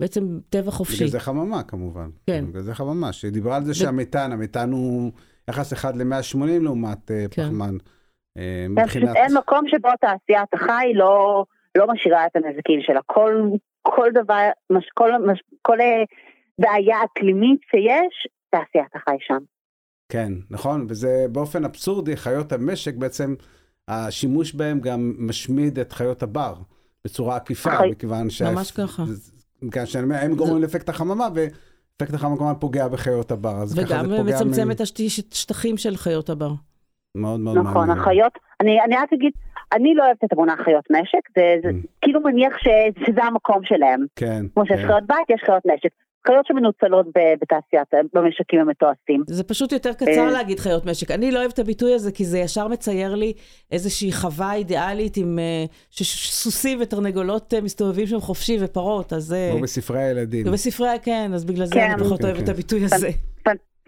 בעצם 0.03 0.39
טבע 0.51 0.71
חופשי. 0.71 1.05
גזי 1.05 1.21
חממה 1.21 1.63
כמובן. 1.63 2.11
כן. 2.27 2.45
גזי 2.53 2.75
חממה, 2.75 3.13
שדיברה 3.13 3.57
על 3.57 3.65
זה 3.65 3.71
ו... 3.71 3.75
שהמתאן, 3.75 4.33
המתאן 4.33 4.73
הוא 4.73 5.13
יחס 5.49 5.73
אחד 5.73 5.97
ל-180 5.97 6.63
לעומת 6.63 7.11
אה, 7.11 7.25
כן. 7.31 7.43
פחמן. 7.43 7.77
אה, 8.39 8.67
מבחינת... 8.69 9.17
אין 9.17 9.37
מקום 9.37 9.69
שבו 9.69 9.89
תעשיית 10.01 10.55
החי 10.55 10.93
לא, 10.95 11.45
לא 11.79 11.87
משאירה 11.93 12.27
את 12.27 12.37
הנזקים 12.37 12.81
שלה. 12.83 13.01
כל, 13.07 13.43
כל 13.83 14.09
דבר, 14.15 14.49
מש, 14.71 14.85
כל, 14.95 15.11
מש, 15.33 15.43
כל 15.63 15.81
אה, 15.81 16.05
בעיה 16.59 16.97
אקלימית 17.05 17.61
שיש, 17.71 18.29
תעשיית 18.51 18.97
החי 18.97 19.17
שם. 19.21 19.39
כן, 20.09 20.33
נכון, 20.51 20.87
וזה 20.89 21.27
באופן 21.33 21.65
אבסורדי, 21.65 22.17
חיות 22.17 22.53
המשק 22.53 22.95
בעצם, 22.95 23.35
השימוש 23.89 24.55
בהם 24.55 24.81
גם 24.81 25.13
משמיד 25.19 25.79
את 25.79 25.93
חיות 25.93 26.23
הבר 26.23 26.55
בצורה 27.05 27.37
עקיפה, 27.37 27.71
חי... 27.71 27.91
מכיוון 27.91 28.31
ש... 28.31 28.43
ממש 28.43 28.71
ככה. 28.71 29.03
מכיוון 29.63 29.87
שהם 29.87 30.35
גורמים 30.35 30.63
לאפקט 30.63 30.89
החממה, 30.89 31.29
ואפקט 31.35 32.15
החממה 32.15 32.55
פוגע 32.55 32.89
בחיות 32.89 33.31
הבר. 33.31 33.65
וגם 33.77 34.27
מצמצם 34.27 34.71
את 34.71 34.81
השטחים 34.81 35.77
של 35.77 35.97
חיות 35.97 36.31
הבר. 36.31 36.53
מאוד 37.15 37.41
מאוד 37.41 37.57
נכון, 37.57 37.73
מעניין. 37.75 37.91
נכון, 37.91 38.03
החיות, 38.03 38.33
אני, 38.61 38.81
אני 38.81 38.97
רק 38.97 39.13
אגיד, 39.13 39.33
אני 39.73 39.95
לא 39.95 40.05
אוהבת 40.05 40.25
את 40.25 40.33
המונח 40.33 40.61
חיות 40.65 40.85
נשק, 40.91 41.29
זה, 41.37 41.55
זה 41.63 41.69
mm. 41.69 41.87
כאילו 42.01 42.21
מניח 42.21 42.57
שזה 43.07 43.25
המקום 43.25 43.65
שלהם. 43.65 44.07
כן. 44.17 44.45
כמו 44.55 44.67
שיש 44.67 44.81
כן. 44.81 44.87
חיות 44.87 45.05
בית, 45.07 45.31
יש 45.31 45.43
חיות 45.47 45.63
נשק. 45.67 45.91
חיות 46.27 46.47
שמנוצלות 46.47 47.07
בתעשיית, 47.41 47.89
במשקים 48.15 48.61
המתועשים. 48.61 49.23
זה 49.27 49.45
פשוט 49.45 49.73
יותר 49.73 49.93
קצר 49.93 50.27
אה. 50.27 50.31
להגיד 50.31 50.59
חיות 50.61 50.87
משק. 50.87 51.11
אני 51.11 51.31
לא 51.31 51.39
אוהבת 51.39 51.55
את 51.55 51.59
הביטוי 51.59 51.95
הזה, 51.95 52.13
כי 52.13 52.25
זה 52.25 52.39
ישר 52.39 52.69
מצייר 52.69 53.15
לי 53.15 53.33
איזושהי 53.73 54.13
חווה 54.13 54.55
אידיאלית 54.55 55.17
עם 55.17 55.39
אה, 55.39 55.65
סוסים 56.43 56.79
ותרנגולות 56.81 57.55
אה, 57.55 57.61
מסתובבים 57.61 58.07
שם 58.07 58.21
חופשי 58.21 58.57
ופרות, 58.61 59.13
אז... 59.13 59.37
כמו 59.53 59.61
בספרי 59.61 60.03
הילדים. 60.03 60.47
בספרי, 60.53 60.89
כן, 61.03 61.31
אז 61.35 61.45
בגלל 61.45 61.67
זה 61.67 61.87
אני 61.87 61.95
כן. 61.95 62.05
פחות 62.05 62.25
אוהבת 62.25 62.41
את 62.41 62.45
כן, 62.45 62.53
הביטוי 62.53 62.85
הזה. 62.85 63.09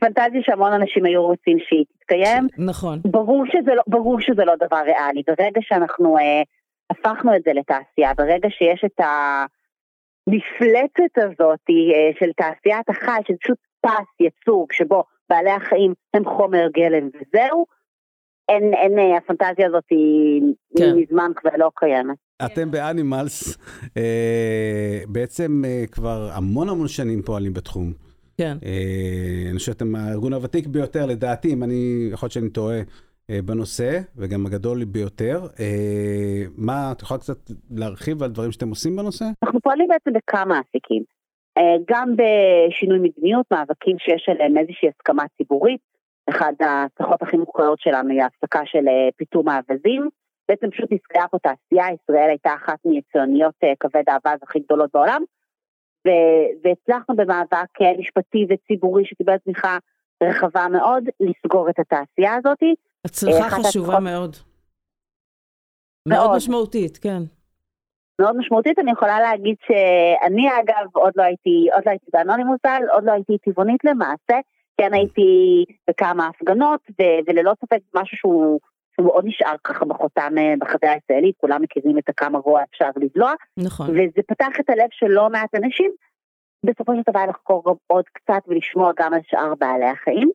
פנטזיה 0.00 0.40
שהמון 0.42 0.72
אנשים 0.72 1.04
היו 1.04 1.22
רוצים 1.22 1.58
שהיא 1.68 1.84
תתקיים. 1.98 2.48
נכון. 2.58 2.98
ברור 3.04 3.44
שזה 3.46 3.74
לא, 3.74 3.82
ברור 3.86 4.20
שזה 4.20 4.44
לא 4.44 4.52
דבר 4.56 4.76
ריאלי. 4.76 5.22
ברגע 5.26 5.60
שאנחנו 5.60 6.18
אה, 6.18 6.42
הפכנו 6.90 7.36
את 7.36 7.42
זה 7.44 7.52
לתעשייה, 7.54 8.14
ברגע 8.14 8.48
שיש 8.50 8.84
את 8.84 9.00
המפלצת 10.26 11.18
הזאת 11.18 11.60
אה, 11.70 12.10
של 12.18 12.30
תעשיית 12.36 12.88
החי, 12.88 13.20
של 13.28 13.34
פשוט 13.42 13.58
פס 13.80 14.08
יצוג, 14.20 14.72
שבו 14.72 15.04
בעלי 15.28 15.50
החיים 15.50 15.94
הם 16.14 16.24
חומר 16.24 16.68
גלם 16.74 17.06
וזהו, 17.08 17.66
אין, 18.48 18.74
אין, 18.74 18.98
אה, 18.98 19.16
הפנטזיה 19.16 19.66
הזאת 19.66 19.84
היא 19.90 20.42
כן. 20.78 20.96
מזמן 20.96 21.30
כבר 21.36 21.50
לא 21.56 21.70
קיימת. 21.74 22.16
אתם 22.44 22.70
באנימלס 22.70 23.58
אה, 23.96 25.00
בעצם 25.08 25.62
אה, 25.66 25.84
כבר 25.92 26.28
המון 26.32 26.68
המון 26.68 26.88
שנים 26.88 27.22
פועלים 27.22 27.52
בתחום. 27.52 27.92
כן. 28.38 28.56
אה, 28.64 29.50
אני 29.50 29.58
חושב 29.58 29.72
שאתם 29.72 29.94
הארגון 29.94 30.32
הוותיק 30.32 30.66
ביותר, 30.66 31.06
לדעתי, 31.06 31.52
אם 31.52 31.62
אני, 31.62 32.08
יכול 32.12 32.26
להיות 32.26 32.32
שאני 32.32 32.50
טועה 32.50 32.76
אה, 32.76 32.82
בנושא, 33.44 34.00
וגם 34.16 34.46
הגדול 34.46 34.84
ביותר. 34.84 35.40
אה, 35.60 36.42
מה, 36.56 36.92
את 36.92 37.02
יכולה 37.02 37.20
קצת 37.20 37.38
להרחיב 37.70 38.22
על 38.22 38.30
דברים 38.30 38.52
שאתם 38.52 38.68
עושים 38.68 38.96
בנושא? 38.96 39.24
אנחנו 39.42 39.60
פועלים 39.60 39.88
בעצם 39.88 40.12
בכמה 40.12 40.60
אפיקים. 40.60 41.02
גם 41.90 42.14
בשינוי 42.16 42.98
מדיניות, 42.98 43.46
מאבקים 43.50 43.96
שיש 43.98 44.28
עליהם 44.28 44.58
איזושהי 44.58 44.88
הסכמה 44.88 45.24
ציבורית. 45.36 45.80
אחד 46.30 46.52
ההצלחות 46.60 47.22
הכי 47.22 47.36
מוכרות 47.36 47.80
שלנו 47.80 48.10
היא 48.10 48.22
ההפסקה 48.22 48.60
של 48.64 48.84
פיטום 49.16 49.48
האווזים. 49.48 50.08
בעצם 50.48 50.70
פשוט 50.70 50.92
נסגרה 50.92 51.28
פה 51.28 51.38
תעשייה, 51.38 51.86
ישראל 51.94 52.28
הייתה 52.28 52.54
אחת 52.54 52.78
מיצואניות 52.84 53.54
כבד 53.80 54.02
האווז 54.08 54.38
הכי 54.42 54.58
גדולות 54.58 54.90
בעולם, 54.94 55.22
והצלחנו 56.64 57.16
במאבק 57.16 57.80
משפטי 57.98 58.46
וציבורי 58.48 59.04
שקיבל 59.04 59.36
תמיכה 59.38 59.78
רחבה 60.22 60.66
מאוד 60.72 61.04
לסגור 61.20 61.70
את 61.70 61.78
התעשייה 61.78 62.34
הזאת. 62.34 62.58
הצלחה 63.04 63.50
חשובה 63.50 63.86
התפחות... 63.86 64.02
מאוד. 64.02 64.36
מאוד. 66.08 66.24
מאוד 66.24 66.36
משמעותית, 66.36 66.96
כן. 66.96 67.22
מאוד 68.20 68.36
משמעותית, 68.36 68.78
אני 68.78 68.92
יכולה 68.92 69.20
להגיד 69.20 69.56
שאני 69.66 70.48
אגב 70.48 70.86
עוד 70.92 71.12
לא 71.16 71.22
הייתי, 71.22 71.68
עוד 71.74 71.82
לא 71.86 71.90
הייתי 71.90 72.06
באנונימוסל, 72.12 72.82
עוד 72.92 73.04
לא 73.04 73.12
הייתי 73.12 73.38
טבעונית 73.38 73.84
למעשה, 73.84 74.38
כן 74.80 74.94
הייתי 74.94 75.64
בכמה 75.90 76.28
הפגנות, 76.28 76.80
ו- 77.00 77.18
וללא 77.26 77.52
ספק 77.60 77.78
משהו 77.94 78.16
שהוא 78.16 78.60
שהוא 78.94 79.12
עוד 79.12 79.24
נשאר 79.26 79.54
ככה 79.64 79.84
בחותם 79.84 80.32
אה, 80.38 80.54
בחוויה 80.58 80.92
הישראלית, 80.92 81.36
כולם 81.36 81.62
מכירים 81.62 81.98
את 81.98 82.08
הכמה 82.08 82.38
רוע 82.38 82.62
אפשר 82.70 82.90
לבלוע. 82.96 83.32
נכון. 83.56 83.90
וזה 83.90 84.22
פתח 84.26 84.60
את 84.60 84.70
הלב 84.70 84.88
של 84.90 85.06
לא 85.06 85.28
מעט 85.30 85.54
אנשים, 85.54 85.90
בסופו 86.66 86.92
של 86.94 87.02
דבר 87.10 87.26
לחקור 87.28 87.62
גם 87.66 87.74
עוד 87.86 88.04
קצת 88.12 88.42
ולשמוע 88.48 88.92
גם 88.96 89.14
על 89.14 89.20
שאר 89.26 89.54
בעלי 89.54 89.84
החיים. 89.86 90.30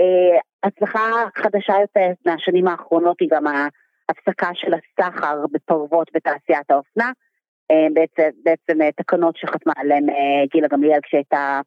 אה, 0.00 0.38
הצלחה 0.62 1.10
חדשה 1.36 1.74
יותר 1.80 2.12
מהשנים 2.26 2.68
האחרונות 2.68 3.16
היא 3.20 3.28
גם 3.32 3.44
ההפסקה 3.46 4.50
של 4.54 4.72
הסחר 4.74 5.44
בפרוות 5.52 6.10
בתעשיית 6.14 6.70
האופנה. 6.70 7.12
אה, 7.70 7.86
בעצם, 7.94 8.28
בעצם 8.44 8.90
תקנות 8.90 9.36
שחתמה 9.36 9.72
עליהן 9.76 10.06
גילה 10.52 10.68
גמליאל 10.68 11.00
כשהייתה 11.02 11.60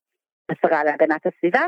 השרה 0.52 0.84
להגנת 0.84 1.26
הסביבה. 1.26 1.66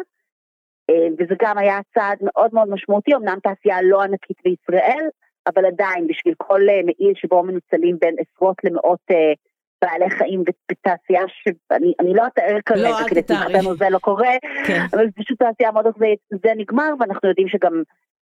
אה, 0.90 1.08
וזה 1.18 1.36
גם 1.42 1.58
היה 1.58 1.80
צעד 1.94 2.18
מאוד 2.22 2.50
מאוד 2.54 2.70
משמעותי, 2.70 3.16
אמנם 3.16 3.38
תעשייה 3.44 3.82
לא 3.82 4.02
ענקית 4.02 4.38
בישראל, 4.44 5.06
אבל 5.48 5.66
עדיין 5.66 6.08
בשביל 6.08 6.34
כל 6.38 6.62
אה, 6.70 6.82
מעיל 6.86 7.14
שבו 7.16 7.44
מנוצלים 7.44 7.98
בין 8.02 8.16
עשרות 8.20 8.58
למאות 8.64 9.00
אה, 9.12 9.34
בעלי 9.82 10.10
חיים 10.10 10.44
בתעשייה 10.72 11.22
שאני 11.28 12.14
לא 12.14 12.28
אתאר 12.28 12.58
כרגע, 12.66 12.90
לא, 12.90 13.08
כדי 13.08 13.22
לשמחתנו 13.22 13.76
זה 13.76 13.90
לא 13.90 14.00
קורה, 14.00 14.34
כן. 14.68 14.86
אבל 14.94 15.06
זה 15.06 15.12
פשוט 15.24 15.40
תעשייה 15.40 15.72
מאוד 15.72 15.86
זה, 16.00 16.06
זה 16.44 16.52
נגמר, 16.58 16.94
ואנחנו 17.00 17.30
יודעים 17.30 17.48
שגם 17.48 17.84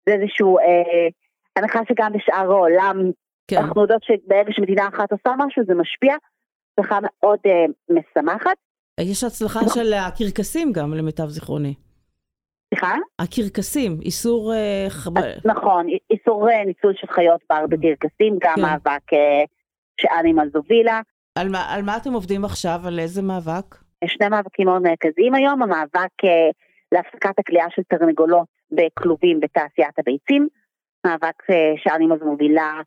זה 0.05 0.13
איזשהו 0.13 0.57
אה, 0.59 1.07
הנחה 1.55 1.79
שגם 1.89 2.11
בשאר 2.13 2.51
העולם, 2.51 3.11
כן. 3.47 3.57
אנחנו 3.57 3.81
יודעות 3.81 4.03
שברגע 4.03 4.51
שמדינה 4.51 4.87
אחת 4.87 5.11
עושה 5.11 5.35
משהו 5.37 5.63
זה 5.67 5.73
משפיע, 5.73 6.15
הצלחה 6.71 6.99
מאוד 7.01 7.39
אה, 7.45 7.65
משמחת. 7.89 8.57
יש 8.99 9.23
הצלחה 9.23 9.59
של 9.73 9.93
הקרקסים 9.93 10.71
גם 10.71 10.93
למיטב 10.93 11.27
זיכרוני. 11.27 11.73
סליחה? 12.73 12.95
הקרקסים, 13.19 13.99
איסור... 14.01 14.53
אה, 14.53 14.87
נכון, 15.45 15.87
איסור 16.11 16.49
אה, 16.49 16.65
ניצול 16.65 16.93
של 16.95 17.07
חיות 17.07 17.41
בר 17.49 17.65
בקרקסים, 17.69 18.37
גם 18.41 18.55
כן. 18.55 18.61
מאבק 18.61 19.13
אה, 19.13 19.43
שאנימלס 20.01 20.55
הובילה. 20.55 21.01
על 21.35 21.49
מה, 21.49 21.73
על 21.75 21.81
מה 21.81 21.97
אתם 21.97 22.13
עובדים 22.13 22.45
עכשיו? 22.45 22.79
על 22.87 22.99
איזה 22.99 23.21
מאבק? 23.21 23.75
יש 24.03 24.13
שני 24.13 24.29
מאבקים 24.29 24.67
מאוד 24.67 24.81
מרכזיים 24.81 25.33
היום, 25.35 25.63
המאבק 25.63 26.15
להפסקת 26.91 27.39
הכלייה 27.39 27.65
של 27.69 27.81
תרנגולות 27.83 28.47
בכלובים 28.71 29.39
בתעשיית 29.39 29.99
הביצים, 29.99 30.47
מאבק 31.05 31.43
שאנימלס 31.77 32.21
מובילה 32.21 32.81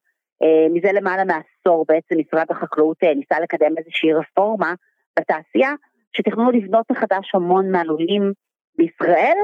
מזה 0.70 0.92
למעלה 0.92 1.24
מעשור 1.24 1.84
בעצם 1.88 2.14
משרד 2.18 2.46
החקלאות 2.50 2.96
ניסה 3.02 3.40
לקדם 3.40 3.78
איזושהי 3.78 4.12
רפורמה 4.12 4.74
בתעשייה, 5.18 5.70
שתכננו 6.16 6.50
לבנות 6.50 6.90
מחדש 6.90 7.34
המון 7.34 7.70
מהלולים 7.70 8.32
בישראל, 8.78 9.36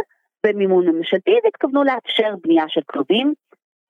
במימון 0.46 0.88
ממשלתי 0.88 1.38
והתכוונו 1.44 1.84
לאפשר 1.84 2.34
בנייה 2.42 2.64
של 2.68 2.80
כלובים, 2.86 3.34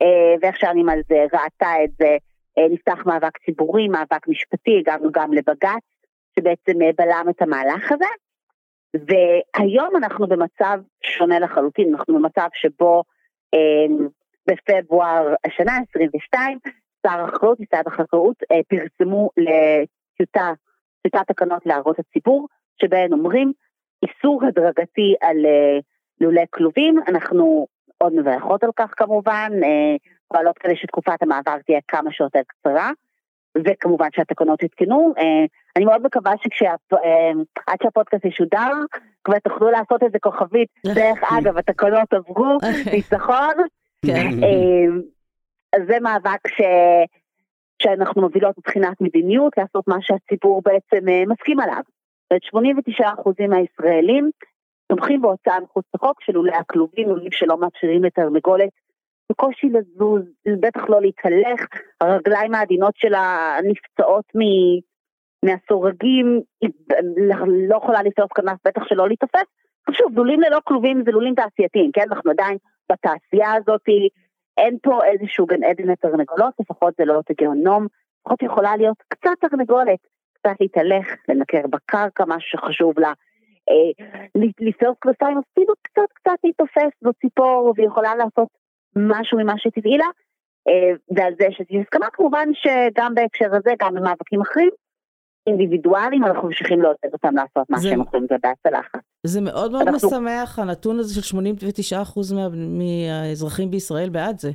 אה, 0.03 0.35
ואיך 0.43 0.57
שאני 0.57 0.83
על 0.93 1.01
זה 1.09 1.25
ראתה 1.33 1.85
את 1.85 1.91
זה, 1.99 2.07
אה, 2.07 2.17
נפתח 2.59 3.07
מאבק 3.07 3.39
ציבורי, 3.39 3.89
מאבק 3.89 4.29
משפטי, 4.29 4.79
הגענו 4.79 5.13
גם 5.13 5.33
לבג"ץ, 5.33 5.85
שבעצם 6.39 6.83
אה, 6.83 6.91
בלם 6.99 7.27
את 7.31 7.43
המהלך 7.43 7.93
הזה. 7.93 8.05
והיום 8.95 9.97
אנחנו 9.97 10.27
במצב 10.27 10.79
שונה 11.05 11.39
לחלוטין, 11.39 11.95
אנחנו 11.95 12.15
במצב 12.15 12.49
שבו 12.55 13.03
בפברואר 14.47 15.35
השנה, 15.45 15.73
22, 15.91 16.59
שר 17.07 17.25
החקלאות, 17.25 17.61
משרד 17.61 17.87
החקלאות, 17.87 18.37
פרסמו 18.69 19.31
לטיוטה, 19.37 20.53
טיוטת 21.03 21.29
תקנות 21.29 21.67
להערות 21.67 21.99
הציבור, 21.99 22.49
שבהן 22.83 23.13
אומרים 23.13 23.53
איסור 24.03 24.45
הדרגתי 24.47 25.15
על 25.21 25.37
לולי 26.21 26.45
כלובים, 26.51 26.99
אנחנו 27.09 27.67
עוד 27.99 28.13
מברכות 28.13 28.65
על 28.65 28.71
כך 28.77 28.95
כמובן, 28.97 29.51
אה, 29.63 29.97
פועלות 30.33 30.59
כדי 30.59 30.77
שתקופת 30.77 31.23
המעבר 31.23 31.57
תהיה 31.67 31.81
כמה 31.89 32.13
שיותר 32.13 32.41
קצרה, 32.47 32.91
וכמובן 33.65 34.09
שהתקנות 34.13 34.63
יתקנו. 34.63 35.15
אה, 35.19 35.45
אני 35.77 35.85
מאוד 35.85 36.03
מקווה 36.03 36.33
שעד 36.53 36.79
אה, 36.93 37.75
שהפודקאסט 37.83 38.25
ישודר, 38.25 38.73
כבר 39.25 39.39
תוכלו 39.39 39.71
לעשות 39.71 40.03
איזה 40.03 40.19
כוכבית, 40.19 40.69
דרך 40.95 41.19
אגב, 41.39 41.59
התקנות 41.59 42.13
עברו, 42.13 42.59
ניצחון. 42.93 43.55
כן. 44.07 44.29
אז 45.73 45.83
זה 45.89 46.01
מאבק 46.01 46.49
ש... 46.49 46.61
שאנחנו 47.83 48.23
מובילות 48.23 48.59
מבחינת 48.59 49.01
מדיניות, 49.01 49.53
לעשות 49.59 49.89
מה 49.89 49.97
שהציבור 50.01 50.63
בעצם 50.65 51.07
מסכים 51.29 51.61
עליו. 51.61 51.83
זאת 52.33 52.55
אומרת, 52.55 52.81
89% 53.01 53.49
מהישראלים 53.49 54.31
תומכים 54.89 55.23
בהוצאה 55.23 55.61
מחוץ 55.61 55.85
לחוק 55.95 56.23
של 56.23 56.33
לולי 56.33 56.53
הכלובים, 56.53 57.09
לולים 57.09 57.33
שלא 57.33 57.61
מאפשרים 57.61 58.05
לתרנגולת 58.05 58.71
בקושי 59.31 59.67
לזוז, 59.67 60.23
בטח 60.61 60.81
לא 60.89 61.01
להתהלך, 61.01 61.67
הרגליים 62.01 62.55
העדינות 62.55 62.95
שלה 62.97 63.57
נפצעות 63.65 64.25
מ... 64.35 64.41
מהסורגים, 65.45 66.41
לא 67.69 67.77
יכולה 67.77 68.03
לתפוס 68.03 68.33
כנף, 68.35 68.59
בטח 68.65 68.83
שלא 68.89 69.09
להתאפס. 69.09 69.47
שוב, 69.91 70.17
לולים 70.17 70.41
ללא 70.41 70.59
כלובים 70.65 71.03
זה 71.05 71.11
לולים 71.11 71.35
תעשייתיים, 71.35 71.91
כן? 71.93 72.05
אנחנו 72.11 72.31
עדיין 72.31 72.59
בתעשייה 72.93 73.53
הזאת, 73.55 73.81
אין 74.57 74.79
פה 74.83 75.05
איזשהו 75.05 75.47
גן 75.47 75.65
עדן 75.65 75.89
לתרנגולות, 75.89 76.55
לפחות 76.61 76.95
זה 76.99 77.05
לא 77.05 77.15
אותו 77.15 77.35
גיהנום, 77.39 77.87
לפחות 78.21 78.43
יכולה 78.43 78.77
להיות 78.77 78.97
קצת 79.09 79.31
תרנגולת, 79.41 79.99
קצת 80.33 80.55
להתהלך, 80.61 81.07
לנקר 81.29 81.67
בקרקע, 81.71 82.25
משהו 82.27 82.59
שחשוב 82.59 82.99
לה, 82.99 83.13
אה, 83.69 84.07
לפרוס 84.61 84.97
כבשיים, 85.01 85.41
אפילו 85.53 85.75
קצת 85.83 86.13
קצת 86.15 86.37
להתאופס, 86.45 86.93
זו 87.05 87.11
ציפור, 87.13 87.73
והיא 87.77 87.87
יכולה 87.87 88.15
לעשות 88.15 88.49
משהו 88.97 89.39
ממה 89.39 89.55
שטבעי 89.59 89.99
לה, 89.99 90.07
אה, 90.69 91.17
ועל 91.17 91.33
זה 91.41 91.47
שתהיה 91.51 91.81
הסכמה, 91.81 92.07
כמובן 92.13 92.49
שגם 92.55 93.15
בהקשר 93.15 93.55
הזה, 93.55 93.71
גם 93.81 93.95
במאבקים 93.95 94.41
אחרים, 94.41 94.71
אינדיבידואלים, 95.47 96.25
אנחנו 96.25 96.49
ממשיכים 96.49 96.83
לעודד 96.83 97.13
אותם 97.13 97.35
לעשות 97.37 97.71
מה 97.71 97.79
זה... 97.79 97.89
שהם 97.89 98.01
יכולים 98.01 98.27
לדעת 98.31 98.57
בלחץ. 98.65 99.01
זה 99.27 99.41
מאוד 99.41 99.73
מאוד 99.73 99.89
אנחנו... 99.89 100.09
משמח, 100.09 100.59
הנתון 100.59 100.99
הזה 100.99 101.23
של 101.23 101.37
89% 101.37 102.35
מה... 102.35 102.49
מהאזרחים 102.49 103.71
בישראל 103.71 104.09
בעד 104.09 104.39
זה. 104.39 104.51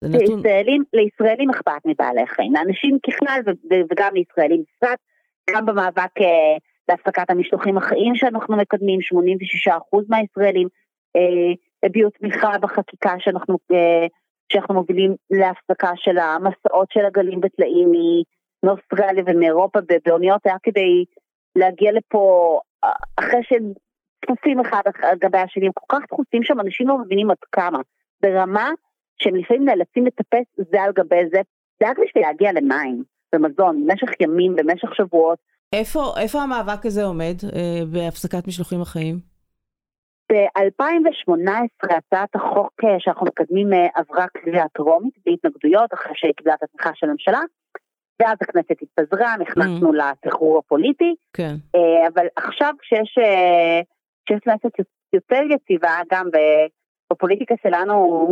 זה 0.00 0.08
נתון... 0.08 0.36
לישראלים, 0.36 0.84
לישראלים 0.92 1.50
אכפת 1.50 1.80
מבעלי 1.84 2.26
חיים, 2.26 2.54
לאנשים 2.54 2.98
ככלל 3.06 3.40
וגם 3.90 4.14
לישראלים 4.14 4.62
בפרט, 4.62 4.98
גם 5.50 5.66
במאבק 5.66 6.20
אה, 6.20 6.56
להפסקת 6.88 7.30
המשלוחים 7.30 7.78
החיים 7.78 8.14
שאנחנו 8.14 8.56
מקדמים, 8.56 8.98
86% 9.68 10.02
מהישראלים 10.08 10.68
אה, 11.16 11.52
הביעו 11.84 12.10
תמיכה 12.10 12.58
בחקיקה 12.60 13.14
שאנחנו, 13.18 13.58
אה, 13.72 14.06
שאנחנו 14.52 14.74
מובילים 14.74 15.14
להפסקה 15.30 15.90
של 15.96 16.18
המסעות 16.18 16.88
של 16.92 17.04
הגלים 17.06 17.40
בטלאים 17.40 17.92
מאוסטרליה 18.64 19.24
ומאירופה 19.26 19.78
באוניות, 20.06 20.40
היה 20.44 20.56
כדי 20.62 21.04
להגיע 21.56 21.92
לפה 21.92 22.60
אחרי 23.16 23.40
שהם 23.42 23.72
דחוסים 24.24 24.60
אחד 24.60 24.82
על 25.02 25.18
גבי 25.18 25.38
השני, 25.38 25.66
הם 25.66 25.72
כל 25.74 25.96
כך 25.96 26.04
דחוסים 26.08 26.42
שם, 26.42 26.60
אנשים 26.60 26.88
לא 26.88 26.98
מבינים 26.98 27.30
עד 27.30 27.36
כמה, 27.52 27.78
ברמה 28.22 28.70
שהם 29.18 29.36
לפעמים 29.36 29.64
נאלצים 29.64 30.06
לטפס 30.06 30.46
זה 30.70 30.82
על 30.82 30.92
גבי 30.92 31.28
זה, 31.32 31.40
זה 31.80 31.88
רק 31.88 31.98
בשביל 31.98 32.24
להגיע 32.26 32.52
למים 32.52 33.02
ומזון, 33.34 33.86
במשך 33.86 34.08
ימים, 34.20 34.56
במשך 34.56 34.94
שבועות. 34.94 35.38
איפה, 35.72 36.12
איפה 36.20 36.42
המאבק 36.42 36.86
הזה 36.86 37.04
עומד 37.04 37.34
אה, 37.56 37.80
בהפסקת 37.92 38.46
משלוחים 38.46 38.80
החיים? 38.80 39.33
ב-2018 40.32 41.96
הצעת 41.96 42.34
החוק 42.34 42.72
אה, 42.84 42.96
שאנחנו 42.98 43.26
מקדמים 43.26 43.72
אה, 43.72 43.86
עברה 43.94 44.26
קריאה 44.28 44.68
טרומית 44.68 45.14
בהתנגדויות 45.26 45.94
אחרי 45.94 46.12
שהיא 46.14 46.32
קיבלה 46.36 46.54
את 46.54 46.62
התמיכה 46.62 46.90
של 46.94 47.08
הממשלה. 47.08 47.40
ואז 48.20 48.36
הכנסת 48.42 48.82
התפזרה, 48.82 49.36
נכנסנו 49.36 49.92
mm. 49.92 49.96
לתחרור 49.96 50.58
הפוליטי. 50.58 51.14
כן. 51.32 51.54
אה, 51.74 52.08
אבל 52.14 52.26
עכשיו 52.36 52.74
כשיש, 52.78 53.18
כשיש 54.26 54.40
כנסת 54.44 54.70
יותר 55.12 55.42
יציבה, 55.50 55.96
גם 56.12 56.28
בפוליטיקה 57.10 57.54
שלנו 57.62 58.28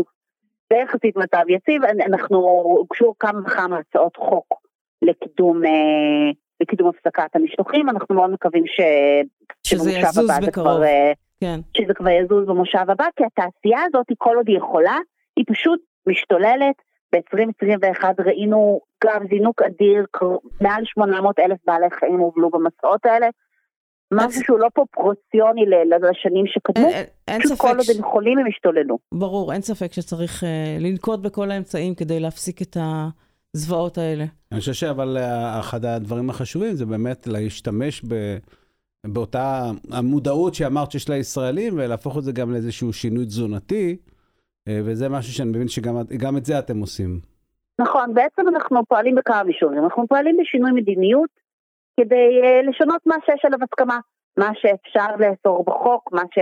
זה 0.73 0.77
יחסית 0.77 1.17
מצב 1.17 1.43
יציב, 1.49 1.85
אנחנו, 1.85 2.39
הוגשו 2.79 3.15
כמה 3.19 3.41
וכמה 3.47 3.79
הצעות 3.79 4.17
חוק 4.17 4.63
לקידום 5.03 5.63
לקידום 6.61 6.89
הפסקת 6.89 7.37
המשלוחים, 7.37 7.89
אנחנו 7.89 8.15
מאוד 8.15 8.31
מקווים 8.31 8.65
ש... 8.67 8.81
שזה 9.67 9.91
יזוז 9.91 10.31
בקרוב, 10.31 10.51
כבר, 10.51 10.83
כן. 11.43 11.61
שזה 11.77 11.95
כבר 11.95 12.11
יזוז 12.11 12.47
במושב 12.47 12.85
הבא, 12.89 13.05
כי 13.17 13.25
התעשייה 13.25 13.81
הזאת, 13.87 14.07
כל 14.19 14.37
עוד 14.37 14.49
היא 14.49 14.57
יכולה, 14.57 14.97
היא 15.37 15.45
פשוט 15.49 15.81
משתוללת. 16.07 16.77
ב-2021 17.15 18.05
ראינו 18.27 18.81
גם 19.05 19.23
זינוק 19.31 19.63
אדיר, 19.63 20.05
מעל 20.61 20.85
800 20.85 21.39
אלף 21.39 21.59
בעלי 21.67 21.91
חיים 22.01 22.19
הובלו 22.19 22.51
במסעות 22.51 23.07
האלה. 23.07 23.27
משהו 24.13 24.43
שהוא 24.45 24.59
לא 24.59 24.69
פרופורציוני 24.75 25.65
לשנים 26.11 26.47
שקדמו, 26.47 26.89
פשוט 27.39 27.59
כל 27.59 27.77
עוד 27.79 27.87
הם 27.97 28.05
חולים 28.13 28.39
הם 28.39 28.47
השתוללו. 28.47 28.99
ברור, 29.15 29.53
אין 29.53 29.63
ספק 29.63 29.93
שצריך 29.93 30.45
אה, 30.45 30.77
לנקוט 30.81 31.21
בכל 31.21 31.51
האמצעים 31.51 31.95
כדי 31.95 32.21
להפסיק 32.21 32.63
את 32.63 32.77
ה... 32.77 33.09
הזוועות 33.57 33.99
האלה. 33.99 34.25
אני 34.53 34.61
חושב 34.61 34.73
שאבל 34.73 35.17
אה, 35.19 35.61
אחד 35.61 35.85
הדברים 35.85 36.31
החשובים 36.31 36.75
זה 36.75 36.87
באמת 36.87 37.27
להשתמש 37.27 38.03
ב... 38.09 38.37
באותה 39.07 39.71
המודעות 39.93 40.55
שאמרת 40.55 40.91
שיש 40.91 41.09
לישראלים, 41.09 41.75
ולהפוך 41.77 42.19
את 42.19 42.23
זה 42.23 42.33
גם 42.33 42.53
לאיזשהו 42.53 42.93
שינוי 42.93 43.25
תזונתי, 43.25 43.97
אה, 44.69 44.81
וזה 44.85 45.09
משהו 45.09 45.33
שאני 45.33 45.51
מבין 45.51 45.69
שגם 45.69 46.37
את 46.37 46.45
זה 46.45 46.59
אתם 46.59 46.79
עושים. 46.79 47.21
נכון, 47.81 48.15
בעצם 48.15 48.43
אנחנו 48.49 48.87
פועלים 48.89 49.15
בכמה 49.15 49.43
מישורים. 49.43 49.85
אנחנו 49.85 50.09
פועלים 50.09 50.37
בשינוי 50.41 50.73
מדיניות 50.73 51.31
כדי 52.01 52.41
uh, 52.43 52.71
לשנות 52.71 53.07
מה 53.07 53.15
שיש 53.27 53.45
עליו 53.45 53.59
הסכמה. 53.63 53.99
מה 54.39 54.51
שאפשר 54.55 55.17
לאסור 55.19 55.65
בחוק, 55.65 56.13
מה 56.13 56.23
ש... 56.35 56.39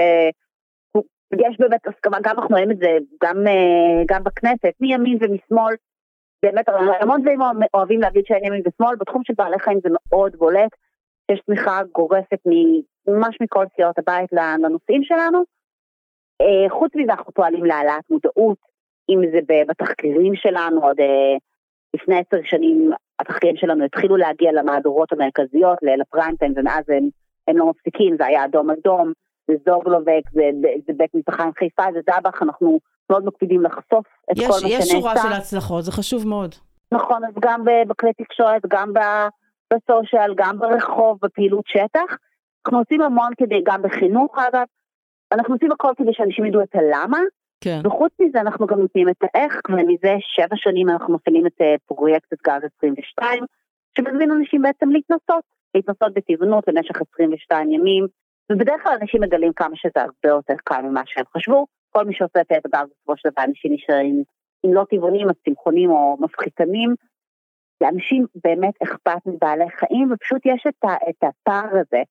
יש 1.33 1.57
באמת 1.59 1.87
הסכמה, 1.87 2.18
גם 2.23 2.35
אנחנו 2.38 2.57
רואים 2.57 2.70
את 2.70 2.79
זה, 2.79 2.99
גם, 3.23 3.37
uh, 3.37 4.05
גם 4.09 4.25
בכנסת, 4.25 4.75
מימין 4.81 5.18
ומשמאל, 5.20 5.75
באמת 6.42 6.68
המון 7.01 7.23
דברים 7.23 7.40
אוהבים 7.75 8.01
להגיד 8.01 8.25
שאין 8.27 8.44
ימין 8.44 8.62
ושמאל, 8.66 8.96
בתחום 8.96 9.23
של 9.25 9.33
בעלי 9.37 9.59
חיים 9.59 9.81
זה 9.83 9.88
מאוד 9.92 10.37
בולט, 10.37 10.70
יש 11.33 11.40
תמיכה 11.47 11.81
גורפת 11.95 12.38
ממש 13.09 13.37
מכל 13.40 13.64
סיעות 13.77 13.99
הבית 13.99 14.31
לנושאים 14.33 15.03
שלנו. 15.05 15.38
אה, 16.40 16.71
חוץ 16.71 16.93
מזה 16.95 17.12
אנחנו 17.12 17.33
פועלים 17.33 17.64
להעלאת 17.64 18.05
מודעות, 18.11 18.59
אם 19.11 19.21
זה 19.33 19.38
בתחקירים 19.69 20.37
שלנו, 20.37 20.83
עוד 20.83 21.01
אה, 21.01 21.37
לפני 21.95 22.16
עשר 22.19 22.43
שנים 22.45 22.90
התחקירים 23.21 23.57
שלנו 23.57 23.85
התחילו 23.85 24.16
להגיע 24.16 24.53
למהדורות 24.53 25.12
המרכזיות, 25.12 25.79
לפריים 25.83 26.37
טיים, 26.37 26.53
ומאז 26.57 26.85
הם, 26.88 27.09
הם 27.49 27.57
לא 27.57 27.71
מפסיקים, 27.71 28.16
זה 28.19 28.27
היה 28.27 28.45
אדום 28.45 28.71
אדום, 28.71 29.12
זה 29.47 29.55
זוגלובק, 29.66 30.23
זה, 30.33 30.51
זה 30.87 30.93
בית 30.97 31.14
מטחיים 31.14 31.53
חיפה, 31.59 31.83
זה 31.93 32.01
דבח, 32.07 32.43
אנחנו 32.43 32.79
מאוד 33.11 33.25
מקפידים 33.25 33.62
לחשוף 33.62 34.07
את 34.33 34.37
יש, 34.37 34.47
כל 34.47 34.53
מה 34.53 34.59
שנעשה. 34.59 34.77
יש 34.77 34.93
שורה 34.93 35.14
של 35.16 35.33
הצלחות, 35.33 35.85
זה 35.85 35.93
חשוב 35.93 36.29
מאוד. 36.29 36.55
נכון, 36.93 37.25
אז 37.25 37.35
גם 37.40 37.64
בכלי 37.88 38.12
תקשורת, 38.12 38.62
גם 38.69 38.93
בסושיאל, 39.73 40.35
גם 40.37 40.59
ברחוב, 40.59 41.19
בפעילות 41.23 41.65
שטח. 41.67 42.17
אנחנו 42.67 42.79
עושים 42.79 43.03
המון 43.03 43.33
כדי, 43.37 43.61
גם 43.65 43.83
בחינוך 43.83 44.39
אגב, 44.39 44.65
אנחנו 45.33 45.55
עושים 45.55 45.73
הכל 45.73 45.93
כדי 45.97 46.13
שאנשים 46.13 46.45
ידעו 46.45 46.63
את 46.63 46.75
הלמה. 46.75 47.21
כן. 47.61 47.81
וחוץ 47.85 48.13
מזה 48.21 48.41
אנחנו 48.41 48.67
גם 48.67 48.81
נותנים 48.81 49.09
את 49.09 49.17
האיך, 49.23 49.61
ומזה 49.69 50.15
שבע 50.21 50.57
שנים 50.57 50.89
אנחנו 50.89 51.15
מפעילים 51.15 51.47
את 51.47 51.61
אה, 51.61 51.75
פרויקט 51.87 52.33
את 52.33 52.39
גז 52.47 52.63
22, 52.77 53.45
שמזמין 53.99 54.31
אנשים 54.31 54.63
בעצם 54.63 54.89
להתנסות, 54.91 55.45
להתנסות 55.75 56.15
בטבעונות 56.15 56.65
למשך 56.69 56.95
22 57.13 57.73
ימים, 57.73 58.07
ובדרך 58.53 58.83
כלל 58.83 58.97
אנשים 59.01 59.21
מגלים 59.21 59.53
כמה 59.53 59.77
שזה 59.77 60.03
הרבה 60.03 60.29
יותר 60.37 60.55
קל 60.65 60.83
ממה 60.83 61.03
שהם 61.07 61.25
חשבו, 61.37 61.67
כל 61.91 62.05
מי 62.05 62.15
שעושה 62.15 62.41
את 62.41 62.53
האתגר 62.53 62.83
בסופו 62.91 63.17
של 63.17 63.29
דבר 63.29 63.45
אנשים 63.45 63.73
נשארים, 63.73 64.23
אם 64.67 64.75
לא 64.75 64.85
טבעונים 64.91 65.29
אז 65.29 65.35
צמחונים 65.45 65.91
או 65.91 66.17
מפחיתנים. 66.21 66.95
לאנשים 67.81 68.27
באמת 68.45 68.75
אכפת 68.83 69.27
מבעלי 69.27 69.71
חיים 69.79 70.12
ופשוט 70.12 70.43
יש 70.45 70.64
את, 70.69 70.85
ה, 70.85 70.95
את 71.11 71.25
הפער 71.25 71.69
הזה 71.71 72.03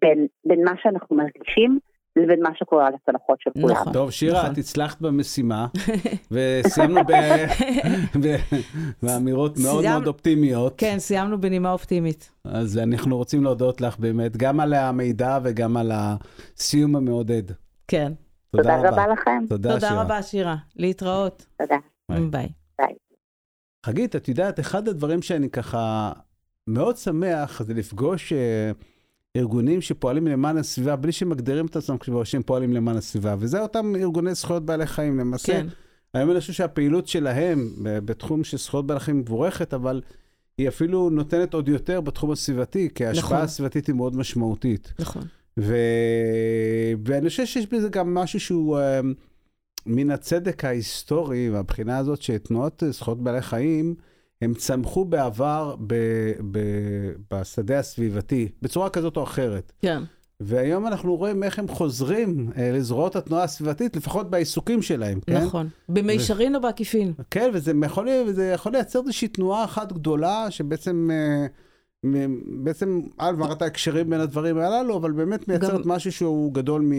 בין, 0.00 0.26
בין 0.44 0.64
מה 0.64 0.72
שאנחנו 0.82 1.16
מרגישים 1.16 1.78
לבין 2.16 2.42
מה 2.42 2.50
שקורה 2.54 2.86
על 2.86 2.92
הצלחות 2.94 3.40
של 3.40 3.50
כולם. 3.60 3.74
נכון. 3.74 3.92
טוב, 3.92 4.10
שירה, 4.10 4.38
נכון. 4.38 4.52
את 4.52 4.58
הצלחת 4.58 5.00
במשימה, 5.00 5.66
וסיימנו 6.32 7.00
באמירות 9.02 9.58
מאוד 9.58 9.84
מאוד 9.84 10.06
אופטימיות. 10.06 10.74
כן, 10.76 10.98
סיימנו 10.98 11.40
בנימה 11.40 11.72
אופטימית. 11.72 12.30
אז 12.44 12.78
אנחנו 12.78 13.16
רוצים 13.16 13.44
להודות 13.44 13.80
לך 13.80 13.98
באמת, 13.98 14.36
גם 14.36 14.60
על 14.60 14.74
המידע 14.74 15.38
וגם 15.42 15.76
על 15.76 15.92
הסיום 15.94 16.96
המעודד. 16.96 17.42
כן. 17.88 18.12
תודה, 18.50 18.76
תודה 18.76 18.90
רבה 18.90 19.06
לכם. 19.06 19.44
תודה, 19.48 19.72
תודה 19.72 19.88
שירה. 19.88 20.02
רבה, 20.02 20.22
שירה. 20.22 20.56
להתראות. 20.76 21.46
תודה. 21.58 21.76
ביי. 22.08 22.48
ביי. 22.78 22.94
חגית, 23.86 24.16
את 24.16 24.28
יודעת, 24.28 24.60
אחד 24.60 24.88
הדברים 24.88 25.22
שאני 25.22 25.50
ככה 25.50 26.12
מאוד 26.66 26.96
שמח 26.96 27.62
זה 27.62 27.74
לפגוש 27.74 28.32
uh, 28.32 28.36
ארגונים 29.36 29.80
שפועלים 29.80 30.26
למען 30.26 30.56
הסביבה, 30.56 30.96
בלי 30.96 31.12
שמגדירים 31.12 31.66
את 31.66 31.76
עצמם 31.76 31.96
כשהם 32.22 32.42
פועלים 32.42 32.72
למען 32.72 32.96
הסביבה, 32.96 33.34
וזה 33.38 33.60
אותם 33.60 33.96
ארגוני 33.96 34.34
זכויות 34.34 34.66
בעלי 34.66 34.86
חיים. 34.86 35.18
למעשה, 35.18 35.52
כן. 35.52 35.66
היום 36.14 36.30
אני 36.30 36.40
חושב 36.40 36.52
שהפעילות 36.52 37.08
שלהם 37.08 37.68
בתחום 37.82 38.44
של 38.44 38.56
זכויות 38.56 38.86
בעלי 38.86 39.00
חיים 39.00 39.18
מבורכת, 39.18 39.74
אבל 39.74 40.02
היא 40.58 40.68
אפילו 40.68 41.10
נותנת 41.10 41.54
עוד 41.54 41.68
יותר 41.68 42.00
בתחום 42.00 42.30
הסביבתי, 42.30 42.88
כי 42.94 43.06
ההשפעה 43.06 43.24
נכון. 43.24 43.44
הסביבתית 43.44 43.86
היא 43.86 43.94
מאוד 43.94 44.16
משמעותית. 44.16 44.92
נכון. 44.98 45.22
ו... 45.58 45.76
ואני 47.04 47.28
חושב 47.28 47.46
שיש 47.46 47.66
בזה 47.66 47.88
גם 47.88 48.14
משהו 48.14 48.40
שהוא 48.40 48.78
uh, 48.78 48.82
מן 49.86 50.10
הצדק 50.10 50.64
ההיסטורי, 50.64 51.48
מהבחינה 51.48 51.98
הזאת 51.98 52.22
שתנועות 52.22 52.82
זכויות 52.90 53.22
בעלי 53.22 53.42
חיים, 53.42 53.94
הם 54.42 54.54
צמחו 54.54 55.04
בעבר 55.04 55.76
ב... 55.86 55.94
ב... 56.50 56.58
בשדה 57.30 57.78
הסביבתי, 57.78 58.48
בצורה 58.62 58.90
כזאת 58.90 59.16
או 59.16 59.22
אחרת. 59.22 59.72
כן. 59.82 60.02
והיום 60.40 60.86
אנחנו 60.86 61.16
רואים 61.16 61.42
איך 61.42 61.58
הם 61.58 61.68
חוזרים 61.68 62.50
uh, 62.50 62.58
לזרועות 62.60 63.16
התנועה 63.16 63.44
הסביבתית, 63.44 63.96
לפחות 63.96 64.30
בעיסוקים 64.30 64.82
שלהם, 64.82 65.20
כן? 65.20 65.44
נכון, 65.44 65.68
במישרין 65.88 66.54
ו... 66.54 66.56
או 66.56 66.62
בעקיפין. 66.62 67.12
כן, 67.30 67.50
וזה 67.54 67.72
יכול, 67.84 68.08
וזה 68.28 68.50
יכול 68.54 68.72
לייצר 68.72 69.00
איזושהי 69.00 69.28
תנועה 69.28 69.64
אחת 69.64 69.92
גדולה, 69.92 70.50
שבעצם... 70.50 71.10
Uh, 71.10 71.71
בעצם 72.46 73.00
על 73.18 73.36
מערכת 73.36 73.62
ההקשרים 73.62 74.10
בין 74.10 74.20
הדברים 74.20 74.58
הללו, 74.58 74.96
אבל 74.96 75.12
באמת 75.12 75.48
מייצרת 75.48 75.84
גם... 75.84 75.90
משהו 75.90 76.12
שהוא 76.12 76.54
גדול 76.54 76.92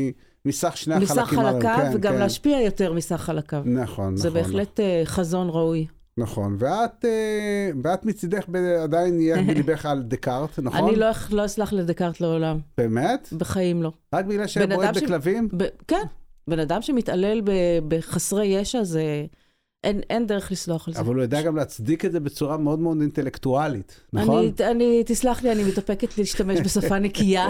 מסך 0.46 0.78
שני 0.78 0.96
החלקים. 0.96 1.16
מסך 1.16 1.30
חלקיו, 1.30 1.78
כן, 1.78 1.92
וגם 1.94 2.14
כן. 2.14 2.20
להשפיע 2.20 2.62
יותר 2.62 2.94
מסך 2.94 3.16
חלקיו. 3.16 3.62
נכון, 3.66 3.76
זה 3.76 3.82
נכון. 3.84 4.18
זה 4.18 4.30
בהחלט 4.30 4.80
נכון. 4.80 5.06
חזון 5.06 5.50
ראוי. 5.50 5.88
נכון, 6.18 6.56
ואת, 6.60 7.06
אה, 7.06 7.70
ואת 7.84 8.06
מצידך 8.06 8.46
עדיין 8.84 9.20
יהיה 9.20 9.42
בליבך 9.48 9.86
על 9.86 10.04
דקארט, 10.04 10.60
נכון? 10.60 10.88
אני 10.90 10.96
לא, 10.96 11.08
לא 11.32 11.46
אסלח 11.46 11.74
לדקארט 11.74 12.22
לעולם. 12.22 12.60
באמת? 12.78 13.34
בחיים 13.38 13.84
לא. 13.84 13.92
רק 14.14 14.26
בגלל 14.26 14.48
שהיה 14.48 14.68
בועט 14.68 14.98
בכלבים? 14.98 15.50
ב, 15.58 15.64
כן, 15.88 16.04
בן 16.48 16.60
אדם 16.60 16.82
שמתעלל 16.82 17.42
בחסרי 17.88 18.46
ישע 18.46 18.84
זה... 18.84 19.26
אין, 19.84 20.02
אין 20.10 20.28
דרך 20.28 20.52
לסלוח 20.52 20.88
על 20.88 20.94
זה. 20.94 21.00
אבל 21.00 21.16
הוא 21.16 21.24
יודע 21.24 21.42
גם 21.42 21.56
להצדיק 21.56 22.06
את 22.06 22.12
זה 22.12 22.20
בצורה 22.20 22.58
מאוד 22.58 22.80
מאוד 22.80 23.02
אינטלקטואלית, 23.02 24.02
נכון? 24.14 24.40
אני, 24.40 24.72
אני, 24.72 25.04
תסלח 25.06 25.44
לי, 25.44 25.52
אני 25.52 25.64
מתאפקת 25.64 26.18
להשתמש 26.18 26.60
בשפה 26.60 27.00
נקייה. 27.00 27.48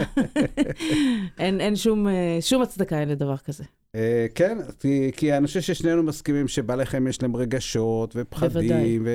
אין, 1.40 1.62
אין 1.62 1.76
שום, 1.76 2.08
אה, 2.08 2.38
שום 2.42 2.62
הצדקה 2.62 3.00
אין 3.00 3.10
לדבר 3.10 3.38
כזה. 3.38 3.64
Uh, 3.64 3.96
כן, 4.36 4.58
כי, 4.80 5.12
כי 5.18 5.38
אני 5.38 5.48
חושב 5.48 5.62
ששנינו 5.62 6.04
מסכימים 6.04 6.48
שבעלי 6.48 6.86
חיים 6.86 7.08
יש 7.08 7.22
להם 7.22 7.36
רגשות 7.36 8.14
ופחדים. 8.16 9.08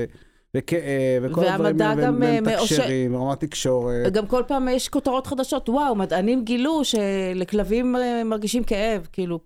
וכאב, 0.55 1.23
וכל 1.23 1.47
הדברים 1.47 1.81
האלה, 1.81 2.11
והם 2.21 2.45
מתקשרים, 2.45 3.17
רמת 3.17 3.41
תקשורת. 3.41 4.13
גם 4.13 4.27
כל 4.27 4.43
פעם 4.47 4.69
יש 4.69 4.89
כותרות 4.89 5.27
חדשות, 5.27 5.69
וואו, 5.69 5.95
מדענים 5.95 6.45
גילו 6.45 6.83
שלכלבים 6.85 7.97
אה, 7.97 8.25
מרגישים 8.25 8.65
כאב, 8.65 9.09
כאילו, 9.13 9.41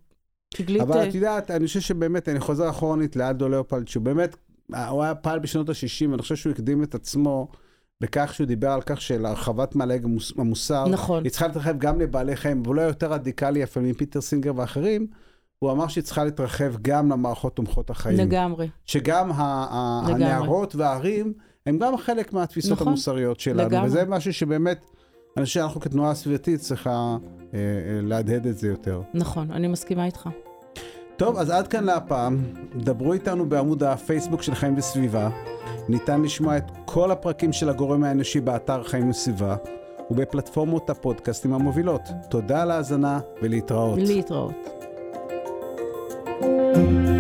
תגלית... 0.53 0.83
אבל 0.83 1.09
את 1.09 1.15
יודעת, 1.15 1.51
אני 1.51 1.67
חושב 1.67 1.81
שבאמת, 1.81 2.29
אני 2.29 2.41
חוזר 2.41 2.71
אחרונית 2.71 3.17
לאלדו 3.17 3.49
לאופלד, 3.49 3.89
שהוא 3.89 4.03
באמת, 4.03 4.37
הוא 4.89 5.03
היה 5.03 5.15
פעל 5.15 5.39
בשנות 5.39 5.69
ה-60, 5.69 6.11
ואני 6.11 6.23
חושב 6.23 6.37
שהוא 6.37 6.53
הקדים 6.53 6.83
את 6.83 6.95
עצמו 6.95 7.49
בכך 8.01 8.35
שהוא 8.35 8.47
דיבר 8.47 8.71
על 8.71 8.83
כך 8.83 9.01
של 9.01 9.27
הרחבת 9.27 9.75
מעלה 9.75 9.97
המוסר. 10.39 10.89
נכון. 10.89 11.25
היא 11.25 11.31
צריכה 11.31 11.47
להתרחב 11.47 11.79
גם 11.79 12.01
לבעלי 12.01 12.37
חיים, 12.37 12.63
והוא 12.63 12.75
לא 12.75 12.83
יותר 12.83 13.13
רדיקלי 13.13 13.65
אפילו 13.65 13.87
מפיטר 13.87 14.21
סינגר 14.21 14.53
ואחרים. 14.57 15.07
הוא 15.59 15.73
אמר 15.73 15.89
שהיא 15.89 16.05
צריכה 16.05 16.25
להתרחב 16.25 16.73
גם 16.83 17.13
למערכות 17.13 17.57
תומכות 17.57 17.91
החיים. 17.91 18.19
לגמרי. 18.19 18.69
שגם 18.87 19.33
ה- 19.33 20.03
לגמרי. 20.07 20.25
הנערות 20.25 20.75
והערים 20.75 21.33
הם 21.67 21.79
גם 21.79 21.97
חלק 21.97 22.33
מהתפיסות 22.33 22.73
נכון. 22.73 22.89
המוסריות 22.89 23.41
שלנו. 23.41 23.69
לגמרי. 23.69 23.89
וזה 23.89 24.05
משהו 24.05 24.33
שבאמת, 24.33 24.85
אני 25.37 25.45
חושב 25.45 25.61
שאנחנו 25.61 25.81
כתנועה 25.81 26.15
סביבתית 26.15 26.61
צריכה 26.61 26.91
אה, 26.91 27.59
אה, 27.59 28.01
להדהד 28.03 28.47
את 28.47 28.59
זה 28.59 28.69
יותר. 28.69 29.03
נכון, 29.15 29.51
אני 29.51 29.69
מסכימה 29.69 30.05
איתך. 30.05 30.29
טוב, 31.17 31.37
אז 31.37 31.51
עד 31.51 31.69
כאן 31.69 31.85
להפעם. 31.85 32.45
דברו 32.77 33.13
איתנו 33.13 33.49
בעמוד 33.49 33.83
הפייסבוק 33.83 34.43
של 34.43 34.55
חיים 34.55 34.79
וסביבה. 34.79 35.31
ניתן 35.89 36.23
לשמוע 36.23 36.57
את 36.57 36.65
כל 36.85 37.11
הפרקים 37.11 37.53
של 37.53 37.69
הגורם 37.69 38.05
האנושי 38.05 38.41
באתר 38.41 38.83
חיים 38.83 39.11
וסביבה 39.11 39.57
ובפלטפורמות 40.11 40.91
הפודקאסטים 40.91 41.55
המובילות. 41.55 42.03
תודה 42.31 42.63
על 42.63 42.71
ההאזנה 42.71 43.21
ולהתראות. 43.43 43.99
להתראות. 43.99 44.55
thank 46.75 47.07
you 47.07 47.12